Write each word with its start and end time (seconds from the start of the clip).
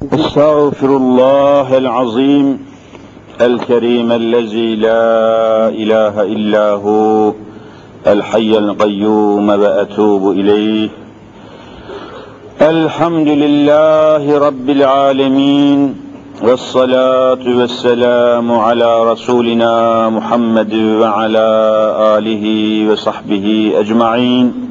استغفر 0.00 0.96
الله 0.96 1.78
العظيم 1.78 2.58
الكريم 3.40 4.12
الذي 4.12 4.76
لا 4.76 5.68
إله 5.68 6.22
إلا 6.22 6.70
هو 6.70 7.32
الحي 8.06 8.58
القيوم 8.58 9.48
وأتوب 9.48 10.30
إليه. 10.30 10.88
الحمد 12.62 13.28
لله 13.28 14.38
رب 14.38 14.70
العالمين 14.70 15.94
والصلاة 16.42 17.44
والسلام 17.58 18.52
على 18.52 19.12
رسولنا 19.12 20.08
محمد 20.08 20.74
وعلى 20.74 21.48
آله 22.18 22.44
وصحبه 22.92 23.72
أجمعين. 23.76 24.69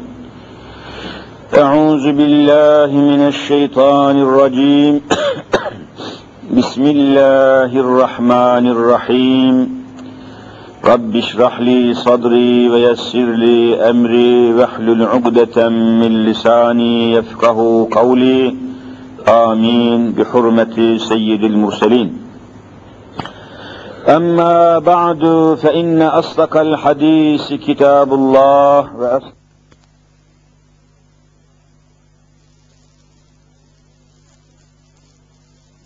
أعوذ 1.58 2.12
بالله 2.12 2.94
من 2.94 3.28
الشيطان 3.28 4.22
الرجيم. 4.22 5.02
بسم 6.58 6.84
الله 6.86 7.80
الرحمن 7.80 8.68
الرحيم. 8.68 9.84
رب 10.86 11.16
اشرح 11.16 11.62
لي 11.62 11.94
صدري 11.94 12.70
ويسر 12.70 13.26
لي 13.26 13.90
أمري 13.90 14.54
واحلل 14.54 15.04
عقدة 15.04 15.70
من 15.70 16.26
لساني 16.26 17.12
يفقه 17.12 17.88
قولي. 17.92 18.56
آمين. 19.28 20.12
بحرمة 20.12 20.98
سيد 20.98 21.44
المرسلين. 21.44 22.18
أما 24.08 24.80
بعد 24.80 25.56
فإن 25.62 26.02
أصدق 26.02 26.58
الحديث 26.58 27.54
كتاب 27.54 28.14
الله. 28.14 28.96
وأصدق 29.00 29.39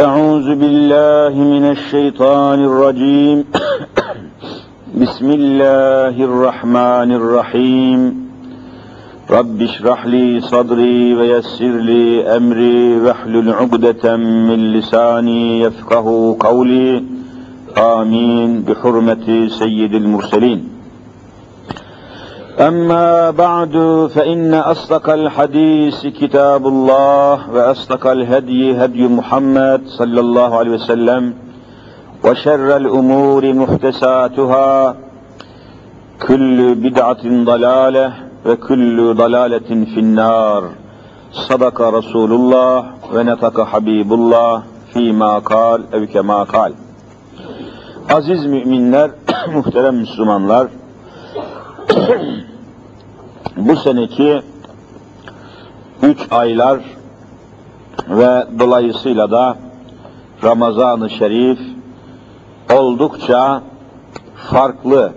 أعوذ 0.00 0.54
بالله 0.54 1.44
من 1.44 1.70
الشيطان 1.70 2.64
الرجيم. 2.64 3.44
بسم 5.02 5.30
الله 5.30 6.24
الرحمن 6.24 7.12
الرحيم. 7.12 8.28
رب 9.30 9.62
اشرح 9.62 10.06
لي 10.06 10.40
صدري 10.40 11.14
ويسر 11.14 11.64
لي 11.64 12.36
أمري 12.36 13.00
واحلل 13.00 13.50
عقدة 13.50 14.16
من 14.16 14.72
لساني 14.72 15.60
يفقه 15.60 16.36
قولي. 16.40 17.04
آمين. 17.78 18.62
بحرمة 18.62 19.48
سيد 19.48 19.94
المرسلين. 19.94 20.75
أما 22.59 23.31
بعد 23.31 23.73
فإن 24.15 24.53
أصدق 24.53 25.09
الحديث 25.09 26.07
كتاب 26.07 26.67
الله 26.67 27.49
وأصدق 27.53 28.07
الهدي 28.07 28.85
هدي 28.85 29.07
محمد 29.07 29.81
صلى 29.87 30.19
الله 30.19 30.57
عليه 30.57 30.71
وسلم 30.71 31.33
وشر 32.25 32.77
الأمور 32.77 33.53
محدثاتها 33.53 34.95
كل 36.27 36.75
بدعة 36.75 37.23
ضلالة 37.23 38.13
وكل 38.45 39.13
ضلالة 39.13 39.69
في 39.93 39.99
النار 39.99 40.69
صدق 41.31 41.81
رسول 41.81 42.31
الله 42.33 42.85
ونطق 43.13 43.61
حبيب 43.63 44.13
الله 44.13 44.63
فيما 44.93 45.39
قال 45.39 45.93
أو 45.93 46.05
كما 46.13 46.43
قال 46.43 46.73
Aziz 48.09 48.45
müminler, 48.45 49.11
muhterem 49.53 49.95
Müslümanlar, 49.95 50.67
bu 53.56 53.76
seneki 53.76 54.42
üç 56.02 56.18
aylar 56.30 56.80
ve 58.08 58.46
dolayısıyla 58.58 59.30
da 59.30 59.56
Ramazan-ı 60.44 61.10
Şerif 61.10 61.58
oldukça 62.72 63.62
farklı 64.36 65.12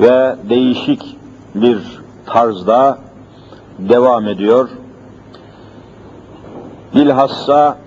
ve 0.00 0.36
değişik 0.48 1.16
bir 1.54 1.78
tarzda 2.26 2.98
devam 3.78 4.28
ediyor. 4.28 4.68
Bilhassa 6.94 7.78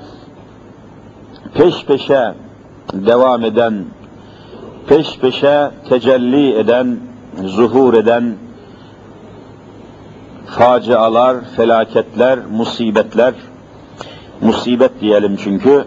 peş 1.53 1.85
peşe 1.85 2.33
devam 2.93 3.45
eden, 3.45 3.85
peş 4.87 5.19
peşe 5.19 5.71
tecelli 5.89 6.55
eden, 6.57 6.97
zuhur 7.45 7.93
eden 7.93 8.35
facialar, 10.45 11.37
felaketler, 11.55 12.39
musibetler, 12.51 13.33
musibet 14.41 15.01
diyelim 15.01 15.37
çünkü, 15.43 15.85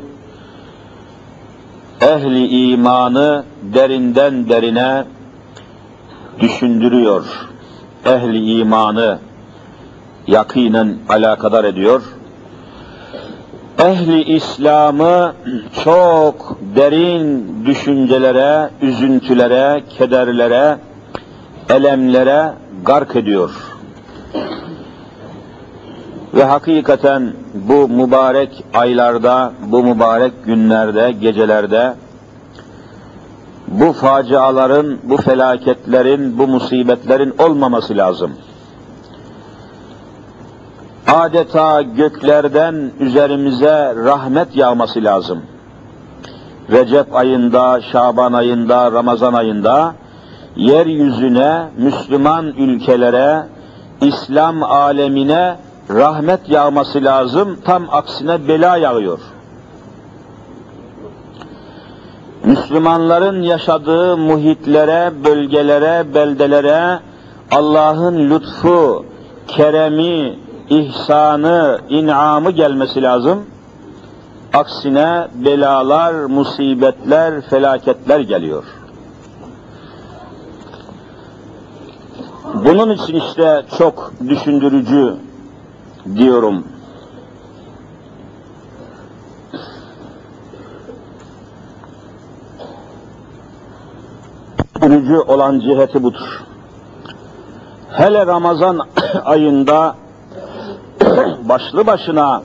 ehli 2.00 2.46
imanı 2.46 3.44
derinden 3.62 4.48
derine 4.48 5.04
düşündürüyor. 6.40 7.24
Ehli 8.06 8.60
imanı 8.60 9.18
yakinen 10.26 10.96
alakadar 11.08 11.64
ediyor. 11.64 12.02
Ehli 13.78 14.22
İslam'ı 14.22 15.34
çok 15.84 16.58
derin 16.76 17.46
düşüncelere, 17.66 18.70
üzüntülere, 18.82 19.82
kederlere, 19.98 20.78
elemlere 21.72 22.52
gark 22.84 23.16
ediyor. 23.16 23.50
Ve 26.34 26.44
hakikaten 26.44 27.32
bu 27.54 27.88
mübarek 27.88 28.64
aylarda, 28.74 29.52
bu 29.66 29.84
mübarek 29.84 30.32
günlerde, 30.44 31.12
gecelerde 31.12 31.94
bu 33.68 33.92
faciaların, 33.92 34.98
bu 35.02 35.16
felaketlerin, 35.16 36.38
bu 36.38 36.46
musibetlerin 36.46 37.34
olmaması 37.38 37.96
lazım. 37.96 38.32
Adeta 41.06 41.82
göklerden 41.82 42.90
üzerimize 43.00 43.94
rahmet 43.96 44.56
yağması 44.56 45.04
lazım. 45.04 45.42
Recep 46.70 47.14
ayında, 47.14 47.80
Şaban 47.92 48.32
ayında, 48.32 48.92
Ramazan 48.92 49.32
ayında 49.32 49.94
yeryüzüne, 50.56 51.68
Müslüman 51.78 52.46
ülkelere, 52.46 53.46
İslam 54.00 54.62
alemine 54.62 55.56
rahmet 55.90 56.50
yağması 56.50 57.04
lazım, 57.04 57.58
tam 57.64 57.86
aksine 57.90 58.48
bela 58.48 58.76
yağıyor. 58.76 59.18
Müslümanların 62.44 63.42
yaşadığı 63.42 64.16
muhitlere, 64.16 65.12
bölgelere, 65.24 66.14
beldelere 66.14 66.98
Allah'ın 67.50 68.30
lütfu, 68.30 69.04
keremi, 69.48 70.38
ihsanı, 70.70 71.78
inamı 71.88 72.50
gelmesi 72.50 73.02
lazım. 73.02 73.44
Aksine 74.54 75.28
belalar, 75.34 76.14
musibetler, 76.14 77.40
felaketler 77.40 78.20
geliyor. 78.20 78.64
Bunun 82.54 82.90
için 82.90 83.14
işte 83.14 83.62
çok 83.78 84.12
düşündürücü 84.28 85.16
diyorum. 86.16 86.64
Düşündürücü 94.74 95.16
olan 95.16 95.60
ciheti 95.60 96.02
budur. 96.02 96.42
Hele 97.90 98.26
Ramazan 98.26 98.78
ayında 99.24 99.94
başlı 101.48 101.86
başına 101.86 102.42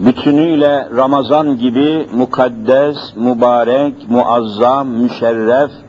bütünüyle 0.00 0.88
Ramazan 0.96 1.58
gibi 1.58 2.08
mukaddes, 2.12 2.96
mübarek, 3.16 4.10
muazzam, 4.10 4.88
müşerref 4.88 5.83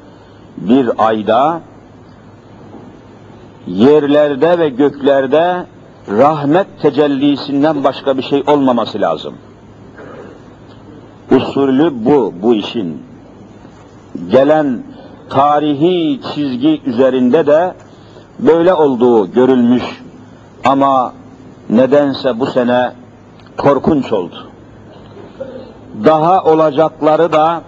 bir 0.58 1.08
ayda 1.08 1.62
yerlerde 3.68 4.60
ve 4.60 4.70
göklerde 4.70 5.66
rahmet 6.10 6.68
tecellisinden 6.82 7.84
başka 7.84 8.18
bir 8.18 8.24
şey 8.24 8.44
olmaması 8.48 9.02
lazım. 9.02 9.34
Usulü 11.32 12.06
bu, 12.06 12.34
bu 12.42 12.56
işin. 12.56 13.04
Gelen 14.32 14.84
tarihi 15.30 16.20
çizgi 16.34 16.82
üzerinde 16.86 17.48
de 17.48 17.74
böyle 18.40 18.74
olduğu 18.74 19.32
görülmüş. 19.32 19.84
Ama 20.66 21.14
nedense 21.70 22.40
bu 22.40 22.46
sene 22.46 22.92
korkunç 23.58 24.14
oldu. 24.14 24.48
Daha 26.06 26.44
olacakları 26.44 27.32
da 27.32 27.62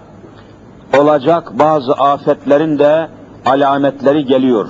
olacak 1.00 1.58
bazı 1.58 1.92
afetlerin 1.92 2.78
de 2.78 3.08
alametleri 3.46 4.24
geliyor. 4.24 4.68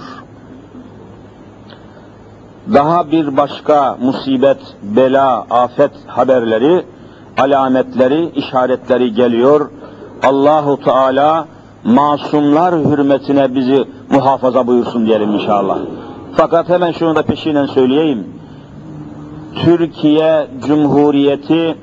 Daha 2.74 3.10
bir 3.10 3.36
başka 3.36 3.96
musibet, 4.00 4.58
bela, 4.82 5.46
afet 5.50 5.90
haberleri, 6.06 6.84
alametleri, 7.38 8.28
işaretleri 8.28 9.14
geliyor. 9.14 9.70
Allahu 10.22 10.80
Teala 10.84 11.46
masumlar 11.84 12.74
hürmetine 12.74 13.54
bizi 13.54 13.84
muhafaza 14.10 14.66
buyursun 14.66 15.06
diyelim 15.06 15.30
inşallah. 15.30 15.78
Fakat 16.36 16.68
hemen 16.68 16.92
şunu 16.92 17.16
da 17.16 17.22
peşinen 17.22 17.66
söyleyeyim. 17.66 18.26
Türkiye 19.64 20.46
Cumhuriyeti 20.66 21.76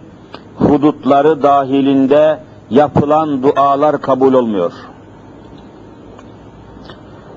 hudutları 0.57 1.43
dahilinde 1.43 2.39
yapılan 2.69 3.43
dualar 3.43 4.01
kabul 4.01 4.33
olmuyor. 4.33 4.71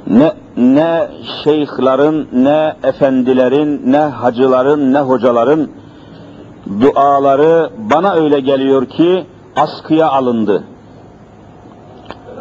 Ne, 0.07 0.33
ne 0.57 1.09
şeyhlerin, 1.45 2.29
ne 2.33 2.77
efendilerin, 2.83 3.93
ne 3.93 3.99
hacıların, 3.99 4.93
ne 4.93 4.99
hocaların 4.99 5.69
duaları 6.81 7.71
bana 7.91 8.13
öyle 8.15 8.41
geliyor 8.41 8.87
ki 8.87 9.27
askıya 9.57 10.09
alındı. 10.11 10.65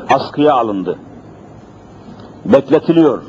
Askıya 0.10 0.54
alındı. 0.54 0.98
Bekletiliyor. 2.45 3.22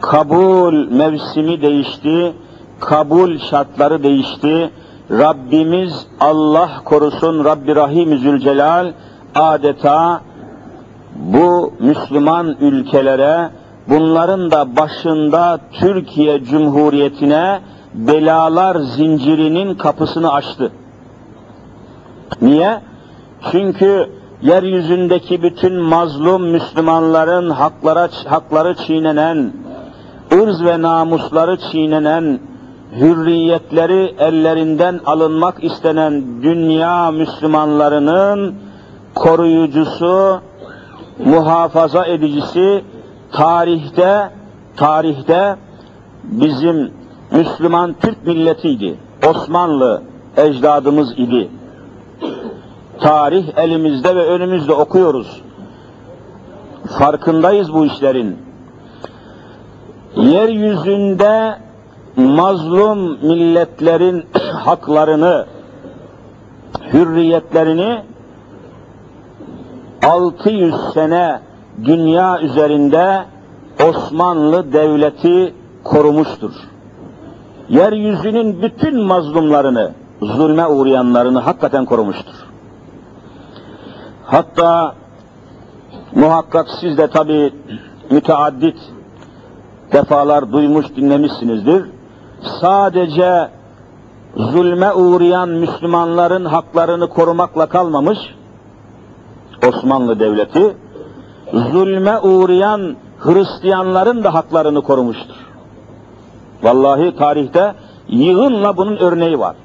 Kabul 0.00 0.88
mevsimi 0.90 1.62
değişti, 1.62 2.32
kabul 2.80 3.38
şartları 3.38 4.02
değişti. 4.02 4.70
Rabbimiz 5.10 6.06
Allah 6.20 6.70
korusun 6.84 7.44
Rabbi 7.44 7.76
Rahim 7.76 8.18
Zülcelal 8.18 8.92
adeta 9.34 10.20
bu 11.14 11.72
Müslüman 11.78 12.56
ülkelere 12.60 13.50
bunların 13.88 14.50
da 14.50 14.76
başında 14.76 15.58
Türkiye 15.72 16.44
Cumhuriyeti'ne 16.44 17.60
belalar 17.94 18.76
zincirinin 18.76 19.74
kapısını 19.74 20.32
açtı. 20.32 20.72
Niye? 22.42 22.80
Çünkü 23.52 24.10
yeryüzündeki 24.42 25.42
bütün 25.42 25.74
mazlum 25.74 26.50
Müslümanların 26.50 27.50
haklara, 27.50 28.08
hakları 28.26 28.74
çiğnenen, 28.74 29.52
ırz 30.32 30.64
ve 30.64 30.82
namusları 30.82 31.56
çiğnenen, 31.72 32.40
hürriyetleri 32.92 34.14
ellerinden 34.18 35.00
alınmak 35.06 35.64
istenen 35.64 36.42
dünya 36.42 37.10
Müslümanlarının 37.10 38.54
koruyucusu, 39.14 40.40
muhafaza 41.24 42.06
edicisi 42.06 42.84
tarihte 43.32 44.30
tarihte 44.76 45.56
bizim 46.24 46.90
Müslüman 47.30 47.94
Türk 48.00 48.26
milletiydi. 48.26 48.98
Osmanlı 49.28 50.02
ecdadımız 50.36 51.12
idi. 51.18 51.48
Tarih 53.00 53.46
elimizde 53.56 54.16
ve 54.16 54.26
önümüzde 54.26 54.72
okuyoruz. 54.72 55.42
Farkındayız 56.98 57.72
bu 57.72 57.86
işlerin. 57.86 58.36
Yeryüzünde 60.16 61.58
mazlum 62.18 63.18
milletlerin 63.22 64.26
haklarını, 64.52 65.46
hürriyetlerini 66.92 68.02
600 70.06 70.74
sene 70.94 71.40
dünya 71.84 72.40
üzerinde 72.40 73.24
Osmanlı 73.88 74.72
Devleti 74.72 75.54
korumuştur. 75.84 76.52
Yeryüzünün 77.68 78.62
bütün 78.62 79.00
mazlumlarını, 79.00 79.92
zulme 80.22 80.66
uğrayanlarını 80.66 81.38
hakikaten 81.38 81.84
korumuştur. 81.84 82.34
Hatta 84.24 84.94
muhakkak 86.14 86.66
siz 86.80 86.98
de 86.98 87.10
tabi 87.10 87.52
müteaddit 88.10 88.76
defalar 89.92 90.52
duymuş 90.52 90.86
dinlemişsinizdir. 90.96 91.97
Sadece 92.60 93.50
zulme 94.36 94.92
uğrayan 94.92 95.48
Müslümanların 95.48 96.44
haklarını 96.44 97.08
korumakla 97.08 97.66
kalmamış, 97.66 98.18
Osmanlı 99.68 100.20
Devleti, 100.20 100.76
zulme 101.52 102.18
uğrayan 102.18 102.96
Hristiyanların 103.18 104.24
da 104.24 104.34
haklarını 104.34 104.82
korumuştur. 104.82 105.36
Vallahi 106.62 107.16
tarihte 107.16 107.74
yığınla 108.08 108.76
bunun 108.76 108.96
örneği 108.96 109.38
var. 109.38 109.56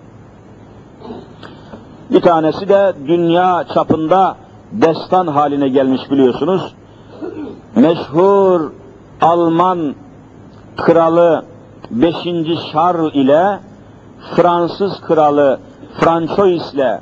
Bir 2.11 2.21
tanesi 2.21 2.69
de 2.69 2.93
dünya 3.07 3.65
çapında 3.73 4.35
destan 4.71 5.27
haline 5.27 5.69
gelmiş 5.69 6.01
biliyorsunuz. 6.11 6.75
Meşhur 7.75 8.71
Alman 9.21 9.95
kralı 10.77 11.45
5. 11.93 12.15
Charles 12.71 13.15
ile 13.15 13.59
Fransız 14.35 15.01
kralı 15.01 15.59
Francois 15.99 16.73
ile 16.73 17.01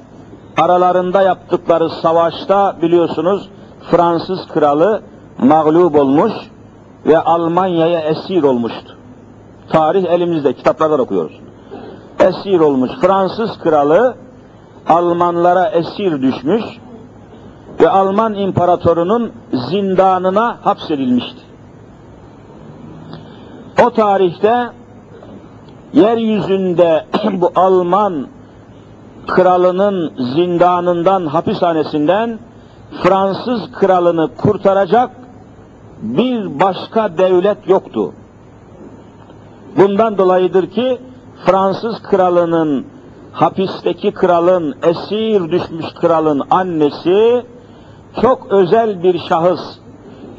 aralarında 0.58 1.22
yaptıkları 1.22 1.90
savaşta 1.90 2.76
biliyorsunuz 2.82 3.50
Fransız 3.92 4.48
kralı 4.48 5.02
mağlup 5.38 5.96
olmuş 5.96 6.34
ve 7.06 7.20
Almanya'ya 7.20 8.00
esir 8.00 8.44
olmuştu. 8.44 8.98
Tarih 9.70 10.06
elimizde, 10.06 10.54
kitaplardan 10.54 11.00
okuyoruz. 11.00 11.40
Esir 12.20 12.60
olmuş. 12.60 12.92
Fransız 13.02 13.60
kralı 13.60 14.16
Almanlara 14.90 15.70
esir 15.70 16.22
düşmüş 16.22 16.64
ve 17.80 17.90
Alman 17.90 18.34
imparatorunun 18.34 19.32
zindanına 19.70 20.58
hapsedilmişti. 20.64 21.42
O 23.86 23.90
tarihte 23.90 24.70
yeryüzünde 25.94 27.06
bu 27.34 27.52
Alman 27.56 28.28
kralının 29.28 30.14
zindanından, 30.36 31.26
hapishanesinden 31.26 32.40
Fransız 33.04 33.72
kralını 33.72 34.30
kurtaracak 34.38 35.12
bir 36.02 36.60
başka 36.60 37.18
devlet 37.18 37.70
yoktu. 37.70 38.14
Bundan 39.78 40.18
dolayıdır 40.18 40.72
ki 40.72 40.98
Fransız 41.46 42.02
kralının 42.02 42.86
hapisteki 43.32 44.12
kralın, 44.12 44.76
esir 44.84 45.52
düşmüş 45.52 45.86
kralın 46.02 46.42
annesi 46.50 47.46
çok 48.22 48.48
özel 48.52 49.04
bir 49.04 49.20
şahıs, 49.20 49.62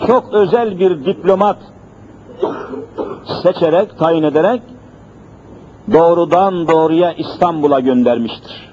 çok 0.06 0.34
özel 0.34 0.78
bir 0.78 1.04
diplomat 1.04 1.56
seçerek, 3.42 3.98
tayin 3.98 4.22
ederek 4.22 4.62
doğrudan 5.92 6.68
doğruya 6.68 7.12
İstanbul'a 7.12 7.80
göndermiştir. 7.80 8.72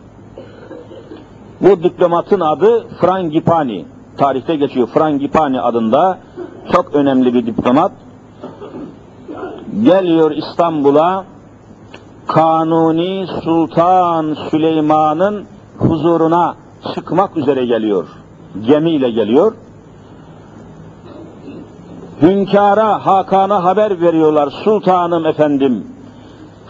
Bu 1.62 1.84
diplomatın 1.84 2.40
adı 2.40 2.88
Frangipani. 3.02 3.86
Tarihte 4.18 4.56
geçiyor. 4.56 4.88
Frangipani 4.88 5.62
adında 5.62 6.18
çok 6.72 6.96
önemli 6.96 7.34
bir 7.34 7.46
diplomat. 7.46 7.92
Geliyor 9.84 10.32
İstanbul'a 10.32 11.26
Kanuni 12.28 13.28
Sultan 13.44 14.38
Süleyman'ın 14.52 15.46
huzuruna 15.78 16.56
çıkmak 16.94 17.38
üzere 17.38 17.66
geliyor. 17.66 18.08
Gemiyle 18.68 19.12
geliyor. 19.12 19.54
Hünkara, 22.22 23.06
Hakan'a 23.06 23.64
haber 23.64 24.02
veriyorlar. 24.02 24.50
Sultanım 24.64 25.26
efendim, 25.26 25.88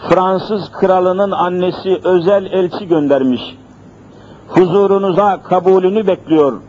Fransız 0.08 0.72
kralının 0.72 1.30
annesi 1.30 2.00
özel 2.04 2.46
elçi 2.46 2.88
göndermiş. 2.88 3.40
Huzurunuza 4.48 5.42
kabulünü 5.42 6.06
bekliyor. 6.06 6.60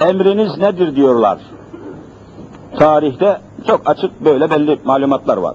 Emriniz 0.00 0.58
nedir 0.58 0.96
diyorlar. 0.96 1.38
Tarihte 2.78 3.40
çok 3.66 3.90
açık 3.90 4.24
böyle 4.24 4.50
belli 4.50 4.78
malumatlar 4.84 5.36
var. 5.36 5.54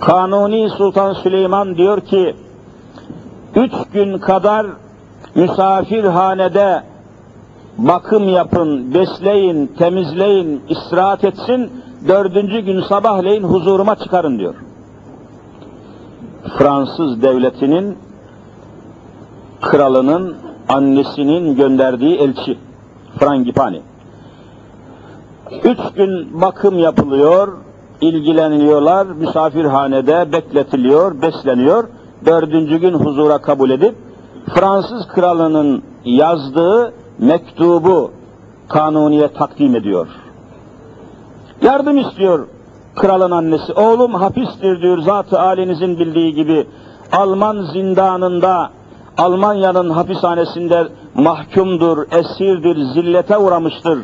Kanuni 0.00 0.70
Sultan 0.70 1.12
Süleyman 1.12 1.76
diyor 1.76 2.00
ki, 2.00 2.36
üç 3.56 3.72
gün 3.92 4.18
kadar 4.18 4.66
misafirhanede 5.34 6.82
bakım 7.78 8.28
yapın, 8.28 8.94
besleyin, 8.94 9.66
temizleyin, 9.66 10.62
istirahat 10.68 11.24
etsin, 11.24 11.70
dördüncü 12.08 12.60
gün 12.60 12.82
sabahleyin 12.82 13.42
huzuruma 13.42 13.96
çıkarın 13.96 14.38
diyor. 14.38 14.54
Fransız 16.58 17.22
devletinin 17.22 17.98
kralının 19.60 20.36
annesinin 20.68 21.56
gönderdiği 21.56 22.16
elçi 22.16 22.58
Frangipani. 23.18 23.80
Üç 25.64 25.78
gün 25.96 26.40
bakım 26.40 26.78
yapılıyor, 26.78 27.48
ilgileniliyorlar, 28.00 29.06
misafirhanede 29.06 30.32
bekletiliyor, 30.32 31.22
besleniyor. 31.22 31.88
Dördüncü 32.26 32.76
gün 32.76 32.94
huzura 32.94 33.38
kabul 33.38 33.70
edip 33.70 33.94
Fransız 34.54 35.08
kralının 35.08 35.82
yazdığı 36.04 36.92
mektubu 37.18 38.10
kanuniye 38.68 39.28
takdim 39.28 39.74
ediyor. 39.74 40.06
Yardım 41.62 41.98
istiyor 41.98 42.46
kralın 42.96 43.30
annesi. 43.30 43.72
Oğlum 43.72 44.14
hapistir 44.14 44.82
diyor 44.82 44.98
zat-ı 44.98 45.40
alinizin 45.40 45.98
bildiği 45.98 46.34
gibi. 46.34 46.66
Alman 47.12 47.62
zindanında, 47.72 48.70
Almanya'nın 49.18 49.90
hapishanesinde 49.90 50.88
mahkumdur, 51.14 51.98
esirdir, 52.12 52.76
zillete 52.94 53.38
uğramıştır. 53.38 53.98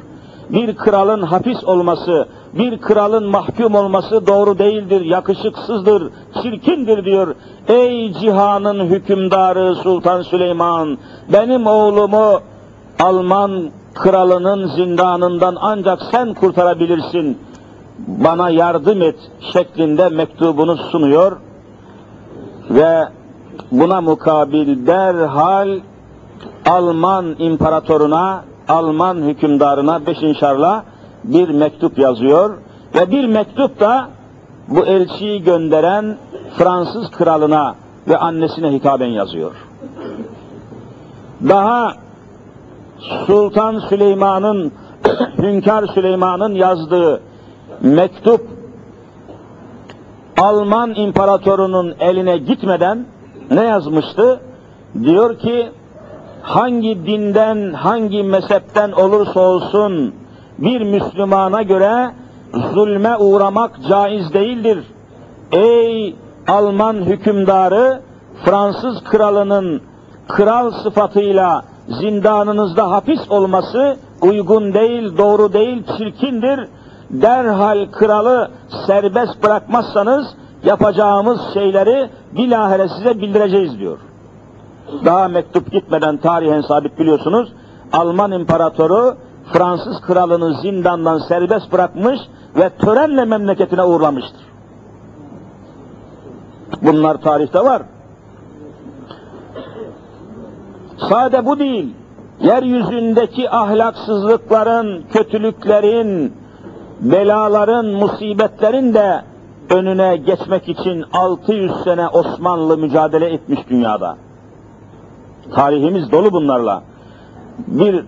Bir 0.51 0.77
kralın 0.77 1.23
hapis 1.23 1.65
olması, 1.65 2.29
bir 2.53 2.81
kralın 2.81 3.25
mahkum 3.25 3.75
olması 3.75 4.27
doğru 4.27 4.59
değildir, 4.59 5.01
yakışıksızdır, 5.01 6.11
çirkindir 6.43 7.05
diyor. 7.05 7.35
Ey 7.69 8.13
cihanın 8.13 8.85
hükümdarı 8.85 9.75
Sultan 9.75 10.23
Süleyman, 10.23 10.99
benim 11.33 11.67
oğlumu 11.67 12.41
Alman 13.01 13.71
kralının 13.95 14.67
zindanından 14.67 15.57
ancak 15.61 16.01
sen 16.11 16.35
kurtarabilirsin. 16.35 17.39
Bana 17.99 18.51
yardım 18.51 19.03
et 19.03 19.17
şeklinde 19.53 20.09
mektubunu 20.09 20.77
sunuyor 20.77 21.37
ve 22.71 23.09
buna 23.73 24.01
mukabil 24.01 24.87
derhal 24.87 25.81
Alman 26.67 27.37
imparatoruna, 27.39 28.45
Alman 28.69 29.17
hükümdarına 29.17 30.07
Beşinşar'la 30.07 30.85
bir 31.25 31.49
mektup 31.49 31.99
yazıyor 31.99 32.59
ve 32.95 33.11
bir 33.11 33.29
mektup 33.29 33.81
da 33.81 34.09
bu 34.69 34.87
elçiyi 34.87 35.43
gönderen 35.43 36.17
Fransız 36.59 37.11
kralına 37.11 37.75
ve 38.09 38.19
annesine 38.19 38.73
hitaben 38.73 39.07
yazıyor. 39.07 39.53
Daha 41.49 41.93
Sultan 43.27 43.79
Süleyman'ın, 43.89 44.73
Hünkar 45.39 45.87
Süleyman'ın 45.87 46.55
yazdığı 46.55 47.21
mektup 47.81 48.59
Alman 50.41 50.95
imparatorunun 50.95 51.95
eline 52.01 52.39
gitmeden 52.39 53.07
ne 53.51 53.65
yazmıştı? 53.65 54.41
Diyor 55.03 55.39
ki 55.39 55.69
hangi 56.43 57.07
dinden, 57.07 57.73
hangi 57.73 58.23
mezhepten 58.23 58.93
olursa 58.93 59.41
olsun 59.41 60.15
bir 60.59 60.81
Müslümana 60.81 61.63
göre 61.63 62.11
zulme 62.75 63.17
uğramak 63.17 63.71
caiz 63.89 64.33
değildir. 64.33 64.85
Ey 65.53 66.17
Alman 66.49 66.95
hükümdarı 66.95 68.01
Fransız 68.45 69.05
kralının 69.05 69.83
kral 70.29 70.71
sıfatıyla 70.83 71.65
zindanınızda 71.89 72.91
hapis 72.91 73.31
olması 73.31 73.97
uygun 74.23 74.75
değil, 74.75 75.19
doğru 75.19 75.53
değil, 75.53 75.83
çirkindir. 75.99 76.69
Derhal 77.11 77.87
kralı 77.91 78.51
serbest 78.87 79.43
bırakmazsanız 79.43 80.27
yapacağımız 80.65 81.41
şeyleri 81.55 82.11
bilahare 82.33 82.89
size 82.89 83.21
bildireceğiz 83.21 83.79
diyor. 83.79 83.99
Daha 85.05 85.29
mektup 85.29 85.73
gitmeden 85.73 86.17
tarihen 86.17 86.61
sabit 86.61 86.99
biliyorsunuz. 86.99 87.53
Alman 87.93 88.33
imparatoru 88.33 89.17
Fransız 89.53 90.01
kralını 90.01 90.61
zindandan 90.61 91.19
serbest 91.19 91.73
bırakmış 91.73 92.21
ve 92.57 92.71
törenle 92.71 93.25
memleketine 93.25 93.83
uğurlamıştır. 93.83 94.49
Bunlar 96.83 97.17
tarihte 97.17 97.61
var. 97.61 97.83
Sade 101.09 101.47
bu 101.47 101.59
değil. 101.59 101.95
Yeryüzündeki 102.41 103.51
ahlaksızlıkların, 103.51 105.05
kötülüklerin, 105.13 106.33
belaların, 107.01 107.87
musibetlerin 107.87 108.95
de 108.95 109.23
önüne 109.71 110.17
geçmek 110.17 110.69
için 110.69 111.05
600 111.13 111.73
sene 111.85 112.09
Osmanlı 112.09 112.79
mücadele 112.79 113.27
etmiş 113.27 113.61
dünyada. 113.71 114.17
Tarihimiz 115.55 116.13
dolu 116.13 116.33
bunlarla. 116.33 116.83
Bir 117.59 118.05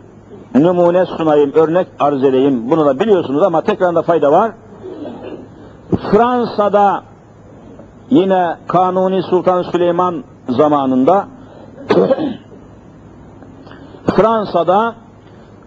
numune 0.54 1.06
sunayım, 1.06 1.52
örnek 1.52 1.86
arz 1.98 2.24
edeyim. 2.24 2.70
Bunu 2.70 2.86
da 2.86 3.00
biliyorsunuz 3.00 3.42
ama 3.42 3.60
tekrarda 3.60 4.02
fayda 4.02 4.32
var. 4.32 4.52
Fransa'da 6.12 7.02
yine 8.10 8.56
Kanuni 8.66 9.22
Sultan 9.22 9.62
Süleyman 9.62 10.24
zamanında 10.48 11.26
Fransa'da 14.16 14.94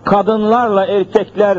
kadınlarla 0.04 0.86
erkekler 0.86 1.58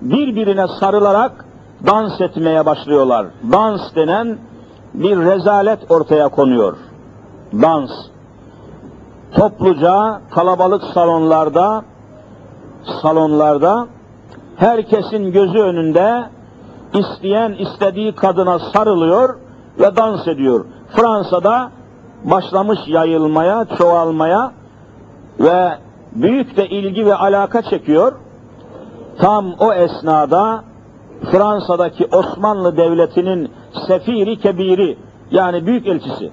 birbirine 0.00 0.66
sarılarak 0.80 1.44
dans 1.86 2.20
etmeye 2.20 2.66
başlıyorlar. 2.66 3.26
Dans 3.52 3.94
denen 3.94 4.38
bir 4.94 5.16
rezalet 5.16 5.90
ortaya 5.90 6.28
konuyor. 6.28 6.76
Dans. 7.52 7.90
Topluca 9.34 10.20
kalabalık 10.30 10.82
salonlarda 10.94 11.84
salonlarda 13.02 13.86
herkesin 14.56 15.32
gözü 15.32 15.58
önünde 15.58 16.24
isteyen 16.94 17.52
istediği 17.52 18.14
kadına 18.14 18.58
sarılıyor 18.58 19.36
ve 19.78 19.96
dans 19.96 20.28
ediyor. 20.28 20.64
Fransa'da 20.96 21.70
başlamış 22.24 22.78
yayılmaya, 22.86 23.66
çoğalmaya 23.78 24.52
ve 25.40 25.78
büyük 26.12 26.56
de 26.56 26.68
ilgi 26.68 27.06
ve 27.06 27.14
alaka 27.14 27.62
çekiyor. 27.62 28.12
Tam 29.20 29.54
o 29.58 29.72
esnada 29.72 30.64
Fransa'daki 31.30 32.08
Osmanlı 32.12 32.76
Devleti'nin 32.76 33.50
sefiri 33.86 34.38
kebiri 34.38 34.98
yani 35.30 35.66
büyük 35.66 35.86
elçisi 35.86 36.32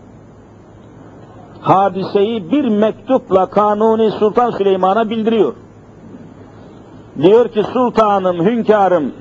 hadiseyi 1.62 2.52
bir 2.52 2.70
mektupla 2.70 3.46
Kanuni 3.46 4.12
Sultan 4.12 4.52
Süleyman'a 4.52 5.10
bildiriyor. 5.10 5.54
Diyor 7.22 7.48
ki 7.48 7.64
sultanım, 7.74 8.46
hünkârım 8.46 9.12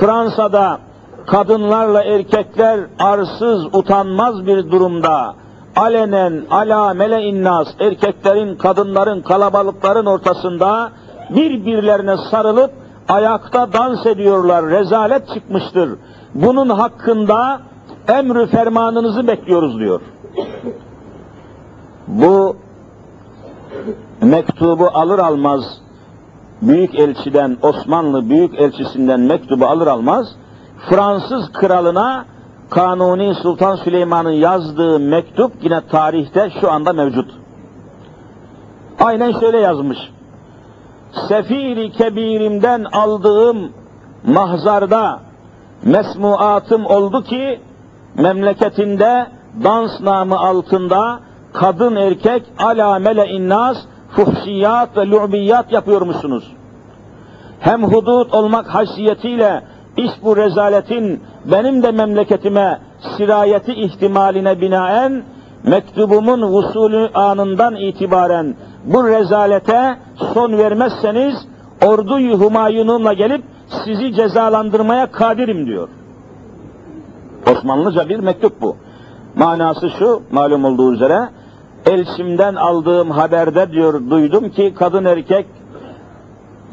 Fransa'da 0.00 0.78
kadınlarla 1.26 2.02
erkekler 2.02 2.80
arsız, 2.98 3.64
utanmaz 3.74 4.46
bir 4.46 4.70
durumda 4.70 5.34
alenen 5.76 6.44
ala 6.50 6.94
mele 6.94 7.22
innas 7.22 7.68
erkeklerin, 7.80 8.56
kadınların, 8.56 9.22
kalabalıkların 9.22 10.06
ortasında 10.06 10.90
birbirlerine 11.30 12.16
sarılıp 12.30 12.81
ayakta 13.12 13.72
dans 13.72 14.06
ediyorlar. 14.06 14.66
Rezalet 14.66 15.28
çıkmıştır. 15.34 15.98
Bunun 16.34 16.68
hakkında 16.68 17.60
emri 18.08 18.46
fermanınızı 18.46 19.26
bekliyoruz 19.26 19.78
diyor. 19.78 20.00
Bu 22.06 22.56
mektubu 24.22 24.86
alır 24.92 25.18
almaz 25.18 25.64
büyük 26.62 26.94
elçiden 26.94 27.56
Osmanlı 27.62 28.30
büyük 28.30 28.60
elçisinden 28.60 29.20
mektubu 29.20 29.66
alır 29.66 29.86
almaz 29.86 30.26
Fransız 30.90 31.52
kralına 31.52 32.24
Kanuni 32.70 33.34
Sultan 33.34 33.76
Süleyman'ın 33.76 34.30
yazdığı 34.30 34.98
mektup 35.00 35.52
yine 35.62 35.80
tarihte 35.80 36.50
şu 36.60 36.70
anda 36.70 36.92
mevcut. 36.92 37.30
Aynen 39.00 39.40
şöyle 39.40 39.58
yazmış. 39.58 39.98
Sefiri 41.28 41.92
kebirimden 41.92 42.84
aldığım 42.92 43.72
mahzarda 44.26 45.20
mesmuatım 45.84 46.86
oldu 46.86 47.24
ki 47.24 47.60
memleketinde 48.18 49.26
dans 49.64 50.00
namı 50.00 50.38
altında 50.38 51.20
kadın 51.52 51.96
erkek 51.96 52.42
ala 52.58 52.98
mele 52.98 53.26
innas 53.26 53.76
fuhşiyat 54.16 54.96
ve 54.96 55.06
lu'biyat 55.06 55.72
yapıyormuşsunuz. 55.72 56.52
Hem 57.60 57.84
hudut 57.84 58.34
olmak 58.34 58.74
haysiyetiyle 58.74 59.62
iş 59.96 60.10
bu 60.22 60.36
rezaletin 60.36 61.22
benim 61.44 61.82
de 61.82 61.90
memleketime 61.90 62.78
sirayeti 63.16 63.72
ihtimaline 63.72 64.60
binaen 64.60 65.22
mektubumun 65.64 66.42
usulü 66.42 67.10
anından 67.14 67.76
itibaren 67.76 68.56
bu 68.84 69.08
rezalete 69.08 69.98
son 70.34 70.58
vermezseniz 70.58 71.34
orduyu 71.86 72.40
Humayun'umla 72.40 73.12
gelip 73.12 73.44
sizi 73.84 74.14
cezalandırmaya 74.14 75.12
kadirim 75.12 75.66
diyor. 75.66 75.88
Osmanlıca 77.50 78.08
bir 78.08 78.18
mektup 78.18 78.60
bu. 78.60 78.76
Manası 79.36 79.90
şu, 79.98 80.22
malum 80.32 80.64
olduğu 80.64 80.94
üzere, 80.94 81.28
elçimden 81.86 82.54
aldığım 82.54 83.10
haberde 83.10 83.72
diyor, 83.72 84.10
duydum 84.10 84.50
ki 84.50 84.74
kadın 84.78 85.04
erkek 85.04 85.46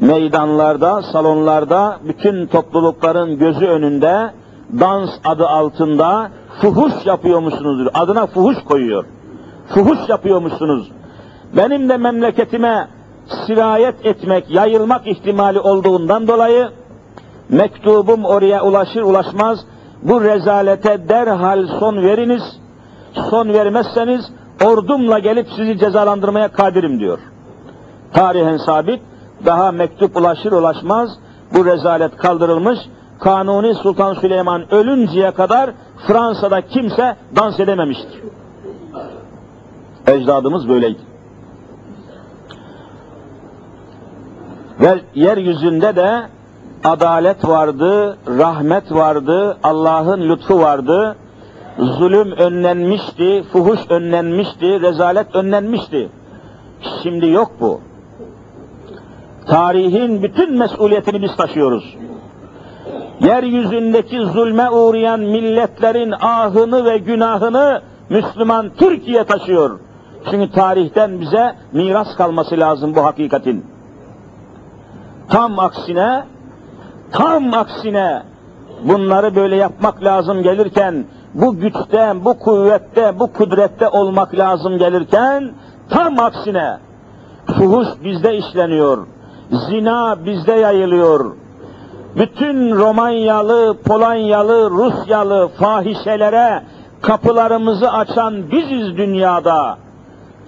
meydanlarda, 0.00 1.02
salonlarda, 1.02 1.98
bütün 2.08 2.46
toplulukların 2.46 3.38
gözü 3.38 3.66
önünde, 3.66 4.30
dans 4.80 5.10
adı 5.24 5.46
altında 5.46 6.30
fuhuş 6.60 6.92
yapıyormuşsunuzdur. 7.06 7.86
Adına 7.94 8.26
fuhuş 8.26 8.56
koyuyor. 8.64 9.04
Fuhuş 9.74 9.98
yapıyormuşsunuz. 10.08 10.90
Benim 11.56 11.88
de 11.88 11.96
memleketime 11.96 12.88
sirayet 13.46 14.06
etmek, 14.06 14.50
yayılmak 14.50 15.06
ihtimali 15.06 15.60
olduğundan 15.60 16.28
dolayı 16.28 16.68
mektubum 17.48 18.24
oraya 18.24 18.64
ulaşır 18.64 19.02
ulaşmaz 19.02 19.58
bu 20.02 20.24
rezalete 20.24 21.08
derhal 21.08 21.66
son 21.80 21.96
veriniz. 22.02 22.42
Son 23.30 23.48
vermezseniz 23.48 24.30
ordumla 24.64 25.18
gelip 25.18 25.46
sizi 25.56 25.78
cezalandırmaya 25.78 26.48
kadirim 26.48 27.00
diyor. 27.00 27.18
Tarihen 28.12 28.56
sabit 28.56 29.00
daha 29.46 29.72
mektup 29.72 30.16
ulaşır 30.16 30.52
ulaşmaz 30.52 31.10
bu 31.54 31.64
rezalet 31.64 32.16
kaldırılmış. 32.16 32.78
Kanuni 33.20 33.74
Sultan 33.74 34.14
Süleyman 34.14 34.74
ölünceye 34.74 35.30
kadar 35.30 35.70
Fransa'da 36.06 36.60
kimse 36.60 37.16
dans 37.36 37.60
edememiştir. 37.60 38.22
Ecdadımız 40.06 40.68
böyleydi. 40.68 41.09
Ve 44.80 45.00
yeryüzünde 45.14 45.96
de 45.96 46.22
adalet 46.84 47.48
vardı, 47.48 48.18
rahmet 48.26 48.92
vardı, 48.92 49.58
Allah'ın 49.62 50.28
lütfu 50.28 50.60
vardı, 50.60 51.16
zulüm 51.78 52.32
önlenmişti, 52.32 53.44
fuhuş 53.52 53.80
önlenmişti, 53.88 54.80
rezalet 54.80 55.34
önlenmişti. 55.34 56.08
Şimdi 57.02 57.26
yok 57.26 57.50
bu. 57.60 57.80
Tarihin 59.46 60.22
bütün 60.22 60.58
mesuliyetini 60.58 61.22
biz 61.22 61.36
taşıyoruz. 61.36 61.96
Yeryüzündeki 63.20 64.20
zulme 64.20 64.70
uğrayan 64.70 65.20
milletlerin 65.20 66.14
ahını 66.20 66.84
ve 66.84 66.98
günahını 66.98 67.82
Müslüman 68.08 68.70
Türkiye 68.78 69.24
taşıyor. 69.24 69.78
Çünkü 70.30 70.52
tarihten 70.52 71.20
bize 71.20 71.56
miras 71.72 72.16
kalması 72.16 72.60
lazım 72.60 72.94
bu 72.94 73.04
hakikatin. 73.04 73.64
Tam 75.30 75.58
aksine, 75.58 76.24
tam 77.12 77.54
aksine 77.54 78.22
bunları 78.84 79.36
böyle 79.36 79.56
yapmak 79.56 80.04
lazım 80.04 80.42
gelirken, 80.42 81.04
bu 81.34 81.56
güçte, 81.56 82.24
bu 82.24 82.38
kuvvette, 82.38 83.18
bu 83.20 83.32
kudrette 83.32 83.88
olmak 83.88 84.34
lazım 84.34 84.78
gelirken, 84.78 85.52
tam 85.90 86.18
aksine 86.18 86.78
fuhuş 87.46 87.88
bizde 88.04 88.36
işleniyor, 88.36 89.06
zina 89.50 90.24
bizde 90.24 90.52
yayılıyor, 90.52 91.36
bütün 92.16 92.76
Romanyalı, 92.76 93.76
Polonyalı, 93.84 94.70
Rusyalı 94.70 95.48
fahişelere 95.48 96.62
kapılarımızı 97.02 97.92
açan 97.92 98.50
biziz 98.50 98.96
dünyada. 98.96 99.78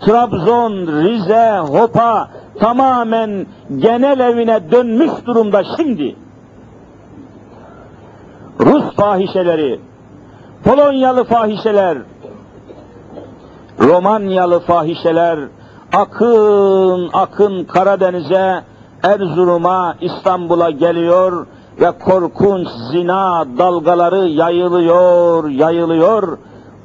Trabzon, 0.00 0.72
Rize, 0.72 1.58
Hopa 1.58 2.28
tamamen 2.60 3.46
genel 3.78 4.20
evine 4.20 4.70
dönmüş 4.70 5.10
durumda 5.26 5.62
şimdi. 5.76 6.16
Rus 8.60 8.96
fahişeleri, 8.96 9.80
Polonyalı 10.64 11.24
fahişeler, 11.24 11.98
Romanyalı 13.80 14.60
fahişeler 14.60 15.38
akın 15.92 17.10
akın 17.12 17.64
Karadeniz'e, 17.64 18.64
Erzurum'a, 19.02 19.94
İstanbul'a 20.00 20.70
geliyor 20.70 21.46
ve 21.80 21.90
korkunç 21.98 22.68
zina 22.92 23.44
dalgaları 23.58 24.28
yayılıyor, 24.28 25.48
yayılıyor. 25.48 26.38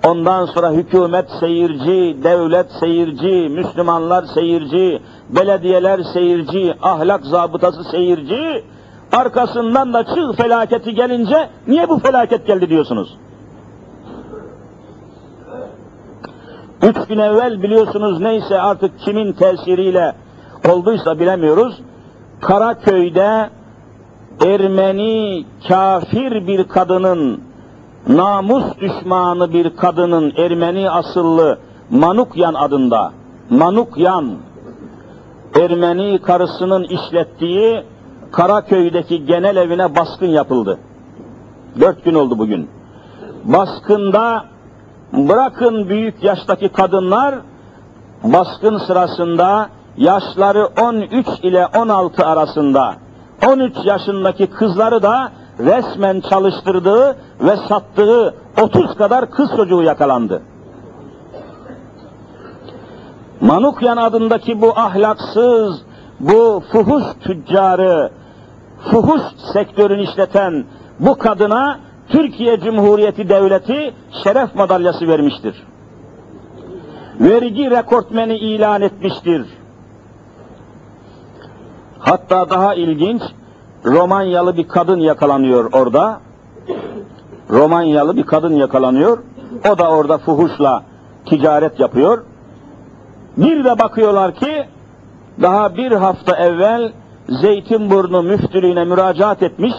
Ondan 0.05 0.45
sonra 0.45 0.71
hükümet 0.71 1.29
seyirci, 1.39 2.23
devlet 2.23 2.71
seyirci, 2.79 3.49
Müslümanlar 3.49 4.25
seyirci, 4.33 5.01
belediyeler 5.29 5.99
seyirci, 6.13 6.73
ahlak 6.81 7.25
zabıtası 7.25 7.83
seyirci. 7.83 8.63
Arkasından 9.11 9.93
da 9.93 10.03
çığ 10.03 10.33
felaketi 10.33 10.95
gelince 10.95 11.49
niye 11.67 11.89
bu 11.89 11.99
felaket 11.99 12.47
geldi 12.47 12.69
diyorsunuz? 12.69 13.17
Üç 16.83 17.07
gün 17.07 17.19
evvel 17.19 17.63
biliyorsunuz 17.63 18.19
neyse 18.19 18.61
artık 18.61 18.99
kimin 18.99 19.33
tesiriyle 19.33 20.15
olduysa 20.69 21.19
bilemiyoruz. 21.19 21.81
Karaköy'de 22.41 23.49
Ermeni 24.45 25.45
kafir 25.67 26.47
bir 26.47 26.63
kadının 26.63 27.46
namus 28.07 28.63
düşmanı 28.79 29.53
bir 29.53 29.75
kadının 29.75 30.33
Ermeni 30.37 30.89
asıllı 30.89 31.59
Manukyan 31.89 32.53
adında 32.53 33.11
Manukyan 33.49 34.35
Ermeni 35.55 36.21
karısının 36.21 36.83
işlettiği 36.83 37.83
Karaköy'deki 38.31 39.25
genel 39.25 39.55
evine 39.55 39.95
baskın 39.95 40.27
yapıldı. 40.27 40.79
Dört 41.79 42.05
gün 42.05 42.13
oldu 42.13 42.39
bugün. 42.39 42.69
Baskında 43.43 44.45
bırakın 45.13 45.89
büyük 45.89 46.23
yaştaki 46.23 46.69
kadınlar 46.69 47.35
baskın 48.23 48.77
sırasında 48.77 49.69
yaşları 49.97 50.65
13 50.81 51.27
ile 51.43 51.65
16 51.65 52.25
arasında 52.25 52.95
13 53.47 53.73
yaşındaki 53.85 54.47
kızları 54.47 55.03
da 55.03 55.31
resmen 55.59 56.21
çalıştırdığı 56.29 57.17
ve 57.41 57.57
sattığı 57.69 58.35
30 58.61 58.95
kadar 58.95 59.31
kız 59.31 59.49
çocuğu 59.55 59.81
yakalandı. 59.83 60.41
Manukyan 63.41 63.97
adındaki 63.97 64.61
bu 64.61 64.79
ahlaksız, 64.79 65.81
bu 66.19 66.63
fuhuş 66.71 67.03
tüccarı, 67.21 68.11
fuhuş 68.91 69.21
sektörünü 69.53 70.03
işleten 70.03 70.65
bu 70.99 71.17
kadına 71.17 71.79
Türkiye 72.09 72.59
Cumhuriyeti 72.59 73.29
Devleti 73.29 73.93
şeref 74.23 74.55
madalyası 74.55 75.07
vermiştir. 75.07 75.63
Vergi 77.19 77.71
rekortmeni 77.71 78.37
ilan 78.37 78.81
etmiştir. 78.81 79.45
Hatta 81.99 82.49
daha 82.49 82.75
ilginç, 82.75 83.21
Romanyalı 83.85 84.57
bir 84.57 84.67
kadın 84.67 84.99
yakalanıyor 84.99 85.73
orada. 85.73 86.19
Romanyalı 87.49 88.17
bir 88.17 88.23
kadın 88.23 88.53
yakalanıyor. 88.53 89.17
O 89.71 89.77
da 89.77 89.91
orada 89.91 90.17
fuhuşla 90.17 90.83
ticaret 91.25 91.79
yapıyor. 91.79 92.23
Bir 93.37 93.63
de 93.63 93.79
bakıyorlar 93.79 94.35
ki 94.35 94.65
daha 95.41 95.77
bir 95.77 95.91
hafta 95.91 96.35
evvel 96.35 96.91
Zeytinburnu 97.29 98.23
müftülüğüne 98.23 98.85
müracaat 98.85 99.43
etmiş. 99.43 99.73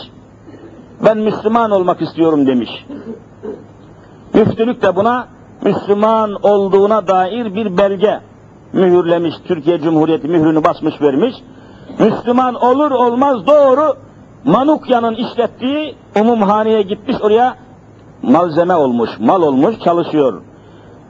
Ben 1.05 1.19
Müslüman 1.19 1.71
olmak 1.71 2.03
istiyorum 2.03 2.47
demiş. 2.47 2.71
Müftülük 4.35 4.83
de 4.83 4.97
buna 4.97 5.29
Müslüman 5.65 6.35
olduğuna 6.43 7.09
dair 7.09 7.55
bir 7.55 7.79
belge 7.79 8.21
mühürlemiş. 8.73 9.35
Türkiye 9.49 9.81
Cumhuriyeti 9.81 10.29
mührünü 10.29 10.65
basmış 10.65 11.01
vermiş. 11.01 11.35
Müslüman 11.99 12.55
olur 12.55 12.91
olmaz 12.91 13.47
doğru 13.47 13.97
Manukya'nın 14.45 15.15
işlettiği 15.15 15.97
umumhaneye 16.21 16.83
gitmiş 16.83 17.17
oraya 17.21 17.57
malzeme 18.23 18.75
olmuş, 18.75 19.11
mal 19.21 19.43
olmuş, 19.43 19.79
çalışıyor. 19.85 20.43